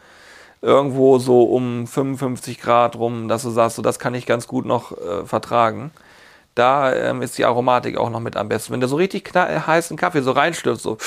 [0.62, 4.66] irgendwo so um 55 Grad rum, dass du sagst, so, das kann ich ganz gut
[4.66, 5.92] noch äh, vertragen
[6.54, 8.72] da ähm, ist die Aromatik auch noch mit am besten.
[8.72, 10.98] Wenn du so richtig heißen Kaffee so reinstürzt, so,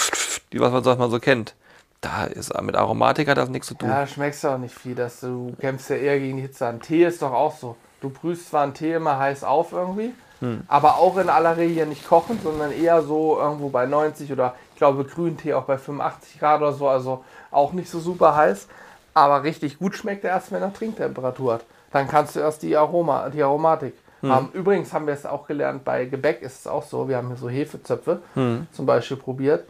[0.51, 1.55] die, was man, was man so kennt,
[2.01, 3.89] da ist mit Aromatik hat das nichts zu tun.
[3.89, 4.95] Ja, schmeckst du auch nicht viel.
[4.95, 6.81] Dass du kämpfst ja eher gegen die Hitze an.
[6.81, 7.75] Tee ist doch auch so.
[8.01, 10.63] Du brühst zwar einen Tee immer heiß auf irgendwie, hm.
[10.67, 14.77] aber auch in aller Regel nicht kochend, sondern eher so irgendwo bei 90 oder ich
[14.77, 16.89] glaube Grüntee auch bei 85 Grad oder so.
[16.89, 18.67] Also auch nicht so super heiß.
[19.13, 21.65] Aber richtig gut schmeckt er erst, wenn er Trinktemperatur hat.
[21.91, 23.93] Dann kannst du erst die, Aroma, die Aromatik
[24.23, 24.49] hm.
[24.53, 27.37] übrigens haben wir es auch gelernt, bei Gebäck ist es auch so, wir haben hier
[27.37, 28.67] so Hefezöpfe hm.
[28.71, 29.67] zum Beispiel probiert.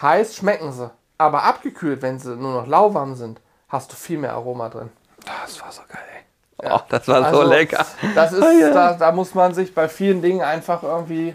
[0.00, 4.34] Heiß schmecken sie, aber abgekühlt, wenn sie nur noch lauwarm sind, hast du viel mehr
[4.34, 4.90] Aroma drin.
[5.24, 6.66] Das war so geil, ey.
[6.66, 6.76] Ja.
[6.76, 7.84] Oh, das war also, so lecker.
[8.14, 8.70] Das ist, oh, ja.
[8.70, 11.34] da, da, muss man sich bei vielen Dingen einfach irgendwie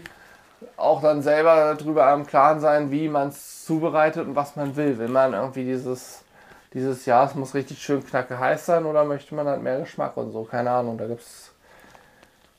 [0.76, 4.98] auch dann selber darüber im Klaren sein, wie man es zubereitet und was man will.
[4.98, 6.24] Will man irgendwie dieses,
[6.74, 10.16] dieses, ja, es muss richtig schön knacke heiß sein oder möchte man halt mehr Geschmack
[10.16, 10.98] und so, keine Ahnung.
[10.98, 11.51] Da gibt es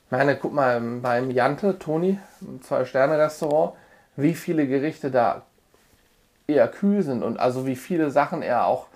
[0.10, 2.20] meine, guck mal, beim Jante, Toni,
[2.62, 3.74] Zwei-Sterne-Restaurant,
[4.16, 5.44] wie viele Gerichte da
[6.48, 8.88] eher kühl sind und also wie viele Sachen er auch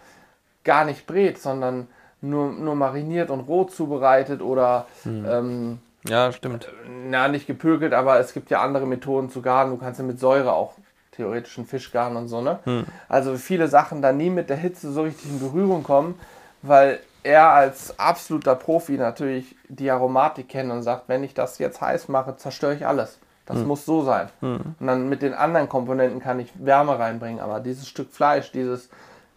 [0.63, 1.87] gar nicht brät, sondern
[2.21, 5.25] nur, nur mariniert und roh zubereitet oder hm.
[5.25, 6.69] ähm, ja, stimmt.
[7.09, 9.71] Na, nicht gepökelt, aber es gibt ja andere Methoden zu garen.
[9.71, 10.73] Du kannst ja mit Säure auch
[11.11, 12.59] theoretisch einen Fisch garen und so, ne?
[12.63, 12.85] Hm.
[13.09, 16.17] Also viele Sachen da nie mit der Hitze so richtig in Berührung kommen,
[16.61, 21.81] weil er als absoluter Profi natürlich die Aromatik kennt und sagt, wenn ich das jetzt
[21.81, 23.19] heiß mache, zerstöre ich alles.
[23.45, 23.67] Das hm.
[23.67, 24.29] muss so sein.
[24.39, 24.75] Hm.
[24.79, 27.39] Und dann mit den anderen Komponenten kann ich Wärme reinbringen.
[27.39, 28.89] Aber dieses Stück Fleisch, dieses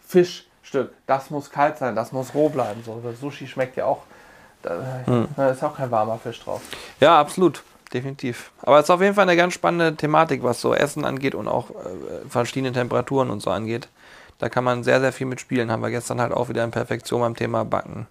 [0.06, 2.82] Fischstück, das muss kalt sein, das muss roh bleiben.
[2.84, 4.02] So, das Sushi schmeckt ja auch,
[4.62, 5.28] da, hm.
[5.36, 6.62] da ist auch kein warmer Fisch drauf.
[7.00, 7.62] Ja, absolut.
[7.92, 8.52] Definitiv.
[8.62, 11.48] Aber es ist auf jeden Fall eine ganz spannende Thematik, was so Essen angeht und
[11.48, 13.88] auch äh, verschiedene Temperaturen und so angeht.
[14.40, 15.70] Da kann man sehr, sehr viel mitspielen.
[15.70, 18.06] Haben wir gestern halt auch wieder in Perfektion beim Thema Backen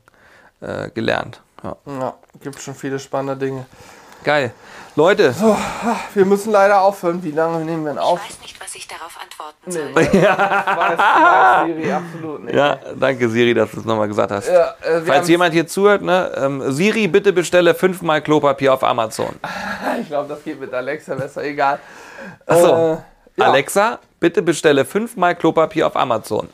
[0.62, 1.42] äh, gelernt.
[1.64, 1.76] Ja.
[1.88, 3.66] ja, gibt schon viele spannende Dinge.
[4.24, 4.52] Geil.
[4.96, 5.32] Leute.
[5.34, 5.56] So,
[6.14, 7.24] wir müssen leider aufhören.
[7.24, 8.20] Wie lange nehmen wir denn auf?
[8.24, 9.92] Ich weiß nicht, was ich darauf antworten soll.
[9.94, 10.38] Nee, ja.
[10.78, 12.56] weiß, weiß Siri absolut nicht.
[12.56, 14.50] Ja, danke Siri, dass du es nochmal gesagt hast.
[14.50, 19.36] Ja, äh, Falls jemand hier zuhört, ne, ähm, Siri, bitte bestelle fünfmal Klopapier auf Amazon.
[20.02, 21.44] ich glaube, das geht mit Alexa besser.
[21.44, 21.80] Egal.
[22.46, 22.94] Achso.
[22.94, 22.98] Äh,
[23.38, 23.46] ja.
[23.46, 26.50] Alexa, Bitte bestelle fünfmal Klopapier auf Amazon.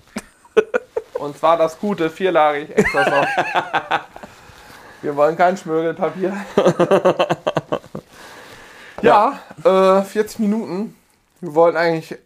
[1.16, 4.06] Und zwar das gute, vierlagig, extra soft.
[5.02, 6.36] Wir wollen kein Schmögelpapier.
[9.02, 10.96] ja, Äh, 40 Minuten.
[11.42, 12.18] Wir wollten eigentlich,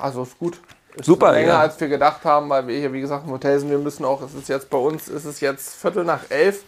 [0.00, 0.58] also ist gut.
[0.96, 1.60] Ist Super, länger ja.
[1.60, 3.70] als wir gedacht haben, weil wir hier, wie gesagt, im Hotel sind.
[3.70, 6.64] Wir müssen auch, es ist jetzt bei uns, es ist jetzt Viertel nach elf.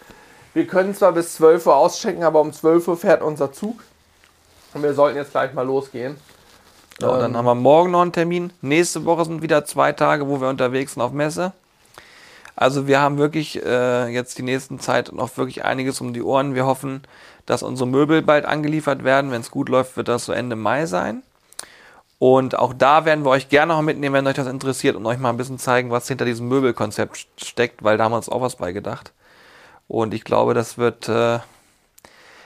[0.53, 3.79] Wir können zwar bis 12 Uhr auschecken, aber um 12 Uhr fährt unser Zug.
[4.73, 6.17] Und wir sollten jetzt gleich mal losgehen.
[7.01, 7.19] Und Ähm.
[7.19, 8.51] dann haben wir morgen noch einen Termin.
[8.61, 11.53] Nächste Woche sind wieder zwei Tage, wo wir unterwegs sind auf Messe.
[12.55, 16.55] Also wir haben wirklich äh, jetzt die nächsten Zeit noch wirklich einiges um die Ohren.
[16.55, 17.03] Wir hoffen,
[17.45, 19.31] dass unsere Möbel bald angeliefert werden.
[19.31, 21.23] Wenn es gut läuft, wird das so Ende Mai sein.
[22.19, 25.19] Und auch da werden wir euch gerne noch mitnehmen, wenn euch das interessiert und euch
[25.19, 28.41] mal ein bisschen zeigen, was hinter diesem Möbelkonzept steckt, weil da haben wir uns auch
[28.41, 29.13] was bei gedacht.
[29.87, 31.39] Und ich glaube, das wird, äh,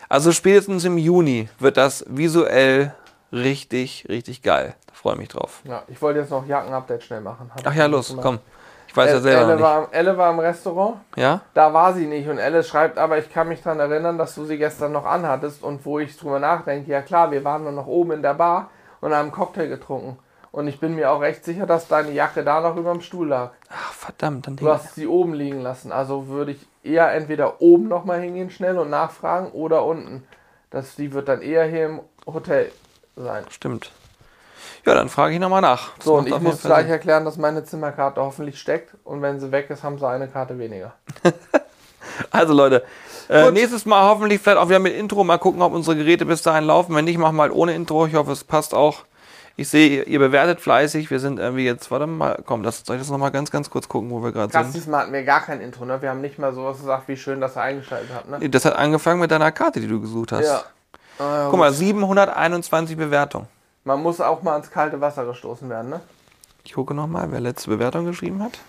[0.10, 2.94] also spätestens im Juni wird das visuell
[3.34, 4.76] richtig, richtig geil.
[4.88, 5.62] Da freue ich mich drauf.
[5.66, 7.52] Ja, ich wollte jetzt noch Jacken-Update schnell machen.
[7.54, 8.24] Hab Ach ja, los, gemacht.
[8.26, 8.40] komm.
[8.88, 9.64] Ich weiß ja Elle, selber Elle, noch nicht.
[9.64, 10.96] war, Elle war im Restaurant.
[11.16, 11.42] Ja?
[11.56, 14.46] Da war sie nicht und Alice schreibt, aber ich kann mich daran erinnern, dass du
[14.46, 17.88] sie gestern noch anhattest und wo ich drüber nachdenke, ja klar, wir waren nur noch
[17.88, 18.70] oben in der Bar
[19.02, 20.20] und haben einen Cocktail getrunken.
[20.52, 23.28] Und ich bin mir auch recht sicher, dass deine Jacke da noch über dem Stuhl
[23.30, 23.50] lag.
[23.72, 25.92] Ach, verdammt, dann Du hast sie oben liegen lassen.
[25.92, 30.24] Also würde ich eher entweder oben nochmal hingehen schnell und nachfragen oder unten.
[30.70, 32.72] Das, die wird dann eher hier im Hotel
[33.16, 33.46] sein.
[33.50, 33.92] Stimmt.
[34.86, 35.96] Ja, dann frage ich nochmal nach.
[35.96, 39.52] Das So, und ich muss gleich erklären, dass meine Zimmerkarte hoffentlich steckt und wenn sie
[39.52, 40.94] weg ist, haben sie eine Karte weniger.
[42.32, 42.84] Also Leute,
[43.30, 45.24] äh, nächstes Mal hoffentlich vielleicht auch wieder mit Intro.
[45.24, 46.96] Mal gucken, ob unsere Geräte bis dahin laufen.
[46.96, 48.06] Wenn nicht, machen wir halt ohne Intro.
[48.06, 49.06] Ich hoffe, es passt auch.
[49.56, 51.12] Ich sehe, ihr, bewertet fleißig.
[51.12, 53.88] Wir sind irgendwie jetzt, warte mal, komm, das, soll ich das nochmal ganz, ganz kurz
[53.88, 54.74] gucken, wo wir gerade sind?
[54.74, 56.02] diesmal hatten wir gar kein Intro, ne?
[56.02, 58.50] Wir haben nicht mal sowas gesagt, wie schön, dass ihr eingeschaltet habt, ne?
[58.50, 60.46] Das hat angefangen mit deiner Karte, die du gesucht hast.
[60.46, 60.64] Ja.
[61.24, 63.48] Ah, ja, Guck mal, 721 Bewertungen.
[63.84, 66.02] Man muss auch mal ins kalte Wasser gestoßen werden, ne?
[66.64, 68.60] Ich gucke nochmal, wer letzte Bewertung geschrieben hat.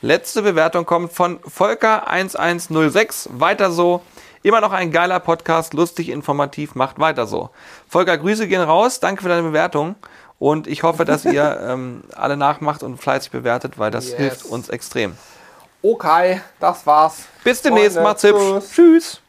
[0.00, 3.28] Letzte Bewertung kommt von Volker1106.
[3.40, 4.02] Weiter so.
[4.42, 7.50] Immer noch ein geiler Podcast, lustig, informativ, macht weiter so.
[7.88, 8.98] Volker, Grüße gehen raus.
[8.98, 9.94] Danke für deine Bewertung.
[10.40, 14.16] Und ich hoffe, dass ihr ähm, alle nachmacht und fleißig bewertet, weil das Yes.
[14.16, 15.16] hilft uns extrem.
[15.82, 17.24] Okay, das war's.
[17.44, 18.66] Bis demnächst, macht's hübsch.
[18.74, 19.21] Tschüss.